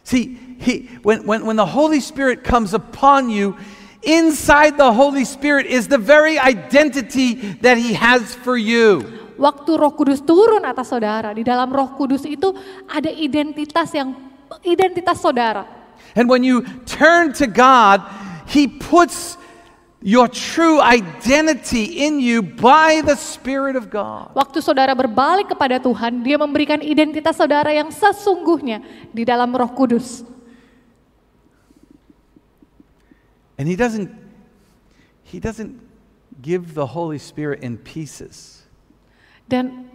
See, 0.01 0.37
he, 0.57 0.89
when, 1.05 1.21
when, 1.29 1.45
when 1.45 1.57
the 1.57 1.69
Holy 1.69 2.01
Spirit 2.01 2.41
comes 2.41 2.73
upon 2.73 3.29
you, 3.29 3.53
inside 4.01 4.77
the 4.81 4.89
Holy 4.89 5.25
Spirit 5.25 5.69
is 5.69 5.85
the 5.85 6.01
very 6.01 6.41
identity 6.41 7.37
that 7.61 7.77
he 7.77 7.93
has 7.93 8.33
for 8.33 8.57
you. 8.57 9.20
Waktu 9.41 9.73
Roh 9.73 9.89
Kudus 9.97 10.21
turun 10.21 10.61
atas 10.61 10.93
saudara, 10.93 11.33
di 11.33 11.41
dalam 11.41 11.73
Roh 11.73 11.97
Kudus 11.97 12.29
itu 12.29 12.53
ada 12.85 13.09
identitas 13.09 13.89
yang 13.97 14.13
identitas 14.61 15.17
saudara. 15.17 15.65
And 16.13 16.29
when 16.29 16.45
you 16.45 16.61
turn 16.85 17.33
to 17.41 17.49
God, 17.49 18.05
he 18.45 18.69
puts 18.69 19.41
your 20.01 20.29
true 20.29 20.77
identity 20.77 22.05
in 22.05 22.21
you 22.21 22.45
by 22.45 23.01
the 23.01 23.17
Spirit 23.17 23.73
of 23.73 23.89
God. 23.89 24.33
Waktu 24.37 24.61
saudara 24.61 24.93
berbalik 24.93 25.53
kepada 25.53 25.81
Tuhan, 25.81 26.21
Dia 26.21 26.37
memberikan 26.37 26.81
identitas 26.81 27.37
saudara 27.37 27.73
yang 27.73 27.89
sesungguhnya 27.89 28.85
di 29.09 29.25
dalam 29.25 29.49
Roh 29.53 29.73
Kudus. 29.73 30.21
And 33.57 33.69
he 33.69 33.77
doesn't 33.77 34.09
he 35.21 35.37
doesn't 35.37 35.77
give 36.41 36.73
the 36.73 36.97
Holy 36.97 37.21
Spirit 37.21 37.61
in 37.61 37.77
pieces. 37.77 38.60
Dan 39.51 39.91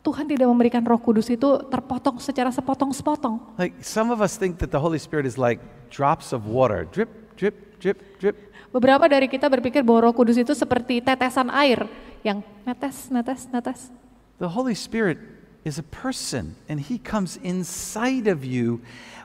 Tuhan 0.00 0.24
tidak 0.24 0.48
memberikan 0.48 0.80
Roh 0.80 0.96
Kudus 0.96 1.28
itu 1.28 1.60
terpotong 1.68 2.16
secara 2.16 2.48
sepotong-sepotong. 2.48 3.60
Like 3.60 3.84
some 3.84 4.08
of 4.08 4.24
us 4.24 4.40
think 4.40 4.56
that 4.64 4.72
the 4.72 4.80
Holy 4.80 4.96
Spirit 4.96 5.28
is 5.28 5.36
like 5.36 5.60
drops 5.92 6.32
of 6.32 6.48
water, 6.48 6.88
drip, 6.88 7.36
drip, 7.36 7.76
drip, 7.76 8.00
drip. 8.16 8.36
Beberapa 8.72 9.04
dari 9.04 9.28
kita 9.28 9.48
berpikir 9.52 9.84
bahwa 9.84 10.08
Roh 10.08 10.14
Kudus 10.16 10.40
itu 10.40 10.56
seperti 10.56 11.04
tetesan 11.04 11.52
air 11.52 11.84
yang 12.24 12.40
netes, 12.64 13.12
netes, 13.12 13.44
netes. 13.52 13.92
The 14.40 14.48
Holy 14.48 14.72
Spirit 14.76 15.20
is 15.68 15.76
a 15.76 15.86
person 15.88 16.56
and 16.68 16.80
he 16.80 16.96
comes 16.96 17.36
inside 17.44 18.24
of 18.24 18.40
you 18.44 18.80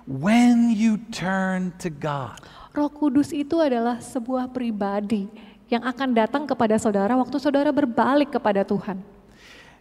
when 0.08 0.76
you 0.76 1.00
turn 1.12 1.72
to 1.80 1.88
God. 1.88 2.40
Roh 2.76 2.92
Kudus 2.92 3.32
itu 3.32 3.60
adalah 3.60 4.04
sebuah 4.04 4.52
pribadi 4.52 5.28
yang 5.68 5.84
akan 5.84 6.16
datang 6.16 6.44
kepada 6.48 6.80
saudara 6.80 7.20
waktu 7.20 7.36
saudara 7.40 7.72
berbalik 7.72 8.36
kepada 8.36 8.64
Tuhan. 8.64 9.19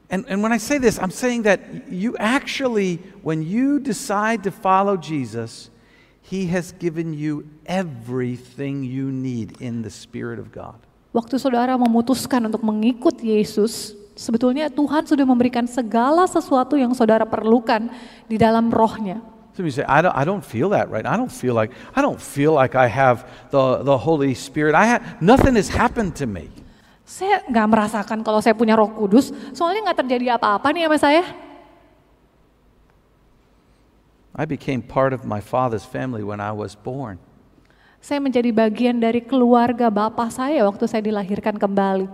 And, 0.08 0.24
and 0.24 0.40
when 0.40 0.52
I 0.52 0.56
say 0.56 0.78
this, 0.80 0.96
I'm 0.98 1.12
saying 1.12 1.44
that 1.44 1.60
you 1.92 2.16
actually, 2.16 2.96
when 3.20 3.44
you 3.44 3.76
decide 3.78 4.42
to 4.48 4.50
follow 4.50 4.96
Jesus, 4.96 5.68
He 6.24 6.48
has 6.48 6.72
given 6.72 7.12
you 7.12 7.48
everything 7.68 8.84
you 8.84 9.12
need 9.12 9.60
in 9.60 9.84
the 9.84 9.92
Spirit 9.92 10.40
of 10.40 10.48
God. 10.48 10.80
Waktu 11.12 11.40
saudara 11.40 11.76
memutuskan 11.76 12.48
untuk 12.48 12.64
mengikut 12.64 13.20
Yesus, 13.20 13.96
sebetulnya 14.16 14.68
Tuhan 14.72 15.04
sudah 15.08 15.24
memberikan 15.24 15.64
segala 15.68 16.24
sesuatu 16.24 16.76
yang 16.76 16.92
saudara 16.96 17.28
perlukan 17.28 17.92
di 18.28 18.40
dalam 18.40 18.72
rohnya. 18.72 19.20
Some 19.56 19.66
of 19.66 19.74
you 19.74 19.76
say, 19.82 19.88
I 19.88 20.00
don't, 20.00 20.14
I 20.14 20.24
don't 20.24 20.44
feel 20.44 20.70
that 20.70 20.88
right. 20.88 21.04
I 21.04 21.16
don't 21.16 21.32
feel 21.32 21.52
like 21.52 21.74
I 21.96 22.00
don't 22.00 22.20
feel 22.20 22.54
like 22.54 22.78
I 22.78 22.86
have 22.86 23.26
the, 23.50 23.82
the 23.82 23.98
Holy 23.98 24.32
Spirit. 24.32 24.72
I 24.72 24.96
ha- 24.96 25.02
nothing 25.20 25.56
has 25.58 25.68
happened 25.68 26.14
to 26.22 26.30
me. 26.30 26.48
Saya 27.08 27.40
nggak 27.48 27.68
merasakan 27.72 28.20
kalau 28.20 28.36
saya 28.44 28.52
punya 28.52 28.76
roh 28.76 28.92
kudus, 28.92 29.32
soalnya 29.56 29.88
nggak 29.88 30.04
terjadi 30.04 30.36
apa-apa 30.36 30.68
nih 30.76 30.84
sama 30.84 30.98
saya. 31.00 31.24
I 34.36 34.44
became 34.44 34.84
part 34.84 35.16
of 35.16 35.24
my 35.24 35.40
father's 35.40 35.88
family 35.88 36.20
when 36.20 36.36
I 36.36 36.52
was 36.52 36.76
born. 36.76 37.16
Saya 38.04 38.20
menjadi 38.20 38.52
bagian 38.52 39.00
dari 39.00 39.24
keluarga 39.24 39.88
bapak 39.88 40.30
saya 40.30 40.62
waktu 40.68 40.84
saya 40.84 41.00
dilahirkan 41.00 41.56
kembali. 41.56 42.12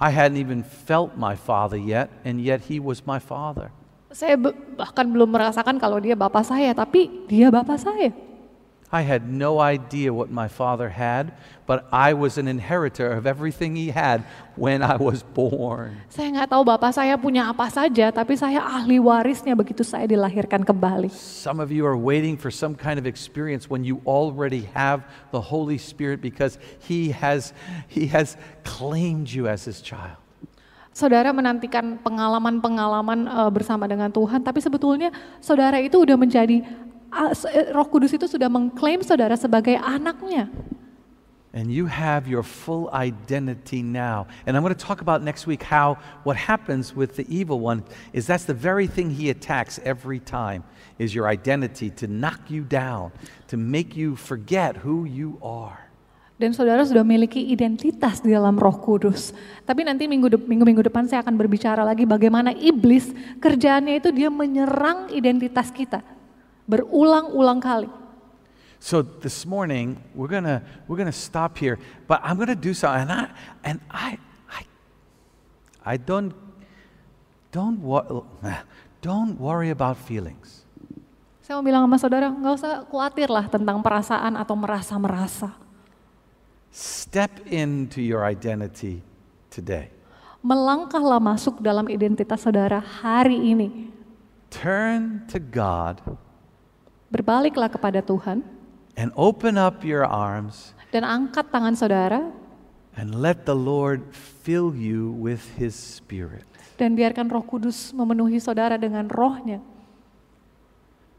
I 0.00 0.08
hadn't 0.08 0.40
even 0.40 0.64
felt 0.64 1.12
my 1.12 1.36
father 1.36 1.76
yet, 1.76 2.08
and 2.24 2.40
yet 2.40 2.64
he 2.72 2.80
was 2.80 3.04
my 3.04 3.20
father. 3.20 3.68
Saya 4.08 4.40
bahkan 4.72 5.04
belum 5.04 5.28
merasakan 5.36 5.76
kalau 5.76 6.00
dia 6.00 6.16
bapak 6.16 6.48
saya, 6.48 6.72
tapi 6.72 7.28
dia 7.28 7.52
bapak 7.52 7.76
saya. 7.76 8.10
I 8.96 9.04
had 9.04 9.28
no 9.28 9.60
idea 9.60 10.08
what 10.08 10.32
my 10.32 10.48
father 10.48 10.88
had, 10.88 11.36
but 11.68 11.84
I 11.92 12.16
was 12.16 12.40
an 12.40 12.48
inheritor 12.48 13.12
of 13.12 13.28
everything 13.28 13.76
he 13.76 13.92
had 13.92 14.24
when 14.56 14.80
I 14.80 14.96
was 14.96 15.20
born. 15.20 16.00
Saya 16.08 16.32
nggak 16.32 16.48
tahu 16.48 16.64
bapak 16.64 16.96
saya 16.96 17.12
punya 17.20 17.44
apa 17.52 17.68
saja, 17.68 18.08
tapi 18.08 18.40
saya 18.40 18.64
ahli 18.64 18.96
warisnya 18.96 19.52
begitu 19.52 19.84
saya 19.84 20.08
dilahirkan 20.08 20.64
kembali. 20.64 21.12
Some 21.12 21.60
of 21.60 21.68
you 21.68 21.84
are 21.84 21.98
waiting 21.98 22.40
for 22.40 22.48
some 22.48 22.72
kind 22.72 22.96
of 22.96 23.04
experience 23.04 23.68
when 23.68 23.84
you 23.84 24.00
already 24.08 24.64
have 24.72 25.04
the 25.28 25.52
Holy 25.52 25.76
Spirit 25.76 26.24
because 26.24 26.56
he 26.80 27.12
has, 27.12 27.52
he 27.92 28.08
has 28.08 28.40
claimed 28.64 29.28
you 29.28 29.44
as 29.44 29.68
his 29.68 29.84
child. 29.84 30.16
Saudara 30.96 31.28
menantikan 31.28 32.00
pengalaman-pengalaman 32.00 33.28
eh, 33.28 33.50
bersama 33.52 33.84
dengan 33.84 34.08
Tuhan, 34.08 34.40
tapi 34.40 34.64
sebetulnya 34.64 35.12
saudara 35.44 35.76
itu 35.84 36.00
udah 36.00 36.16
menjadi 36.16 36.64
Roh 37.72 37.88
Kudus 37.88 38.12
itu 38.12 38.26
sudah 38.26 38.50
mengklaim 38.50 39.00
saudara 39.00 39.38
sebagai 39.38 39.78
anaknya. 39.78 40.50
And 41.56 41.72
you 41.72 41.88
have 41.88 42.28
your 42.28 42.44
full 42.44 42.92
identity 42.92 43.80
now. 43.80 44.28
And 44.44 44.52
I'm 44.52 44.62
going 44.62 44.76
to 44.76 44.84
talk 44.84 45.00
about 45.00 45.24
next 45.24 45.48
week 45.48 45.64
how 45.64 45.96
what 46.20 46.36
happens 46.36 46.92
with 46.92 47.16
the 47.16 47.24
evil 47.32 47.64
one 47.64 47.80
is 48.12 48.28
that's 48.28 48.44
the 48.44 48.52
very 48.52 48.84
thing 48.84 49.08
he 49.08 49.32
attacks 49.32 49.80
every 49.80 50.20
time 50.20 50.68
is 51.00 51.16
your 51.16 51.32
identity 51.32 51.88
to 51.96 52.06
knock 52.12 52.52
you 52.52 52.60
down, 52.60 53.08
to 53.48 53.56
make 53.56 53.96
you 53.96 54.20
forget 54.20 54.76
who 54.84 55.08
you 55.08 55.40
are. 55.40 55.80
Dan 56.36 56.52
saudara 56.52 56.84
sudah 56.84 57.00
memiliki 57.00 57.40
identitas 57.40 58.20
di 58.20 58.36
dalam 58.36 58.60
Roh 58.60 58.76
Kudus. 58.76 59.32
Tapi 59.64 59.80
nanti 59.88 60.04
minggu 60.04 60.36
de- 60.36 60.44
minggu-minggu 60.44 60.84
depan 60.92 61.08
saya 61.08 61.24
akan 61.24 61.40
berbicara 61.40 61.80
lagi 61.80 62.04
bagaimana 62.04 62.52
iblis 62.52 63.08
kerjaannya 63.40 64.04
itu 64.04 64.12
dia 64.12 64.28
menyerang 64.28 65.08
identitas 65.08 65.72
kita 65.72 66.04
berulang-ulang 66.66 67.62
kali. 67.62 67.90
So 68.76 69.00
this 69.00 69.48
morning 69.48 69.96
we're 70.12 70.28
gonna 70.28 70.60
we're 70.84 71.00
gonna 71.00 71.14
stop 71.14 71.56
here, 71.56 71.80
but 72.04 72.20
I'm 72.20 72.36
gonna 72.36 72.58
do 72.58 72.76
something, 72.76 73.08
and 73.08 73.10
I 73.10 73.24
and 73.64 73.78
I 73.88 74.08
I 74.52 74.62
I 75.82 75.94
don't 75.96 76.36
don't 77.50 77.80
wo- 77.80 78.28
don't 79.00 79.40
worry 79.40 79.72
about 79.72 79.96
feelings. 79.96 80.66
Saya 81.40 81.62
mau 81.62 81.64
bilang 81.64 81.86
sama 81.86 81.96
saudara, 82.02 82.26
nggak 82.26 82.54
usah 82.58 82.72
khawatir 82.90 83.30
lah 83.30 83.46
tentang 83.46 83.78
perasaan 83.78 84.34
atau 84.34 84.58
merasa-merasa. 84.58 85.54
Step 86.74 87.30
into 87.48 88.02
your 88.02 88.26
identity 88.26 89.00
today. 89.48 89.88
Melangkahlah 90.42 91.22
masuk 91.22 91.62
dalam 91.62 91.86
identitas 91.86 92.42
saudara 92.42 92.82
hari 92.82 93.38
ini. 93.54 93.88
Turn 94.50 95.22
to 95.30 95.38
God 95.38 96.02
Berbaliklah 97.06 97.70
kepada 97.70 98.02
Tuhan 98.02 98.42
and 98.98 99.14
open 99.14 99.54
up 99.54 99.86
your 99.86 100.02
arms 100.02 100.74
dan 100.90 101.06
angkat 101.06 101.54
tangan 101.54 101.78
saudara 101.78 102.34
and 102.98 103.14
let 103.14 103.46
the 103.46 103.54
Lord 103.54 104.10
fill 104.10 104.74
you 104.74 105.14
with 105.14 105.44
His 105.54 105.76
Spirit. 105.76 106.42
dan 106.76 106.92
biarkan 106.92 107.24
roh 107.32 107.40
kudus 107.40 107.94
memenuhi 107.96 108.36
saudara 108.36 108.76
dengan 108.76 109.08
rohnya. 109.08 109.64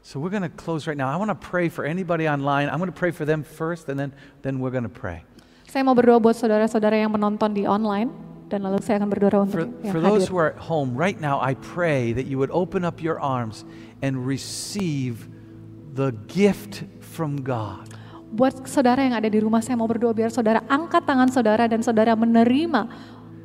So 0.06 0.16
we're 0.22 0.32
going 0.32 0.46
to 0.46 0.54
close 0.54 0.86
right 0.86 0.96
now. 0.96 1.10
I 1.10 1.18
want 1.20 1.28
to 1.28 1.36
pray 1.36 1.68
for 1.68 1.84
anybody 1.84 2.24
online. 2.30 2.70
I'm 2.70 2.78
going 2.78 2.88
to 2.88 2.96
pray 2.96 3.10
for 3.10 3.26
them 3.26 3.42
first, 3.44 3.90
and 3.90 3.98
then 3.98 4.14
then 4.40 4.62
we're 4.62 4.72
going 4.72 4.86
to 4.86 4.92
pray. 4.92 5.26
Saya 5.68 5.84
mau 5.84 5.92
berdoa 5.92 6.16
buat 6.16 6.32
saudara-saudara 6.32 6.96
yang 6.96 7.12
menonton 7.12 7.52
di 7.52 7.68
online 7.68 8.08
dan 8.48 8.64
lalu 8.64 8.80
saya 8.80 9.04
akan 9.04 9.10
berdoa 9.12 9.28
For, 9.28 9.68
untuk 9.68 9.68
yang 9.84 9.92
for 9.92 10.00
those 10.00 10.24
hadir. 10.24 10.32
who 10.32 10.36
are 10.40 10.50
at 10.56 10.60
home 10.64 10.96
right 10.96 11.20
now, 11.20 11.36
I 11.36 11.52
pray 11.60 12.16
that 12.16 12.24
you 12.24 12.40
would 12.40 12.48
open 12.54 12.88
up 12.88 13.04
your 13.04 13.20
arms 13.20 13.68
and 14.00 14.24
receive 14.24 15.28
the 15.98 16.14
gift 16.30 16.86
from 17.02 17.42
God. 17.42 17.90
Buat 18.30 18.70
saudara 18.70 19.02
yang 19.02 19.18
ada 19.18 19.26
di 19.26 19.42
rumah 19.42 19.58
saya 19.58 19.74
mau 19.74 19.90
berdoa 19.90 20.14
biar 20.14 20.30
saudara 20.30 20.62
angkat 20.70 21.02
tangan 21.02 21.26
saudara 21.26 21.66
dan 21.66 21.82
saudara 21.82 22.14
menerima 22.14 22.86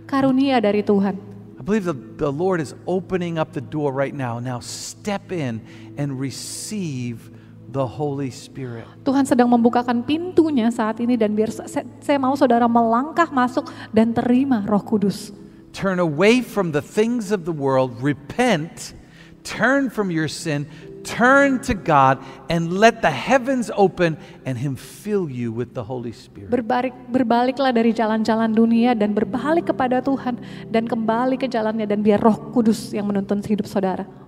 karunia 0.06 0.62
dari 0.62 0.86
Tuhan. 0.86 1.18
I 1.58 1.64
believe 1.66 1.90
the, 1.90 1.98
the 2.22 2.30
Lord 2.30 2.62
is 2.62 2.78
opening 2.86 3.42
up 3.42 3.58
the 3.58 3.64
door 3.64 3.90
right 3.90 4.14
now. 4.14 4.38
Now 4.38 4.62
step 4.62 5.34
in 5.34 5.66
and 5.98 6.20
receive 6.20 7.34
the 7.74 7.88
Holy 7.88 8.30
Spirit. 8.30 8.86
Tuhan 9.02 9.26
sedang 9.26 9.50
membukakan 9.50 10.06
pintunya 10.06 10.70
saat 10.70 11.02
ini 11.02 11.18
dan 11.18 11.34
biar 11.34 11.50
saya, 11.50 11.88
saya 12.04 12.20
mau 12.22 12.38
saudara 12.38 12.70
melangkah 12.70 13.34
masuk 13.34 13.66
dan 13.90 14.14
terima 14.14 14.62
Roh 14.70 14.84
Kudus. 14.84 15.34
Turn 15.74 15.98
away 15.98 16.46
from 16.46 16.70
the 16.70 16.86
things 16.86 17.34
of 17.34 17.50
the 17.50 17.56
world, 17.56 17.98
repent, 17.98 18.94
turn 19.42 19.90
from 19.90 20.14
your 20.14 20.30
sin, 20.30 20.70
turn 21.04 21.60
to 21.68 21.76
God, 21.76 22.24
and 22.48 22.72
let 22.72 23.04
the 23.04 23.12
heavens 23.12 23.70
open 23.76 24.16
and 24.48 24.56
Him 24.58 24.80
fill 24.80 25.28
you 25.28 25.52
with 25.52 25.76
the 25.76 25.84
Holy 25.84 26.16
Spirit. 26.16 26.50
Berbalik, 26.50 26.96
berbaliklah 27.12 27.76
dari 27.76 27.92
jalan-jalan 27.92 28.56
dunia 28.56 28.96
dan 28.96 29.12
berbalik 29.12 29.70
kepada 29.70 30.00
Tuhan 30.00 30.40
dan 30.72 30.88
kembali 30.88 31.36
ke 31.36 31.52
jalannya 31.52 31.86
dan 31.86 32.02
biar 32.02 32.24
Roh 32.24 32.56
Kudus 32.56 32.96
yang 32.96 33.12
menuntun 33.12 33.44
hidup 33.44 33.68
saudara. 33.68 34.23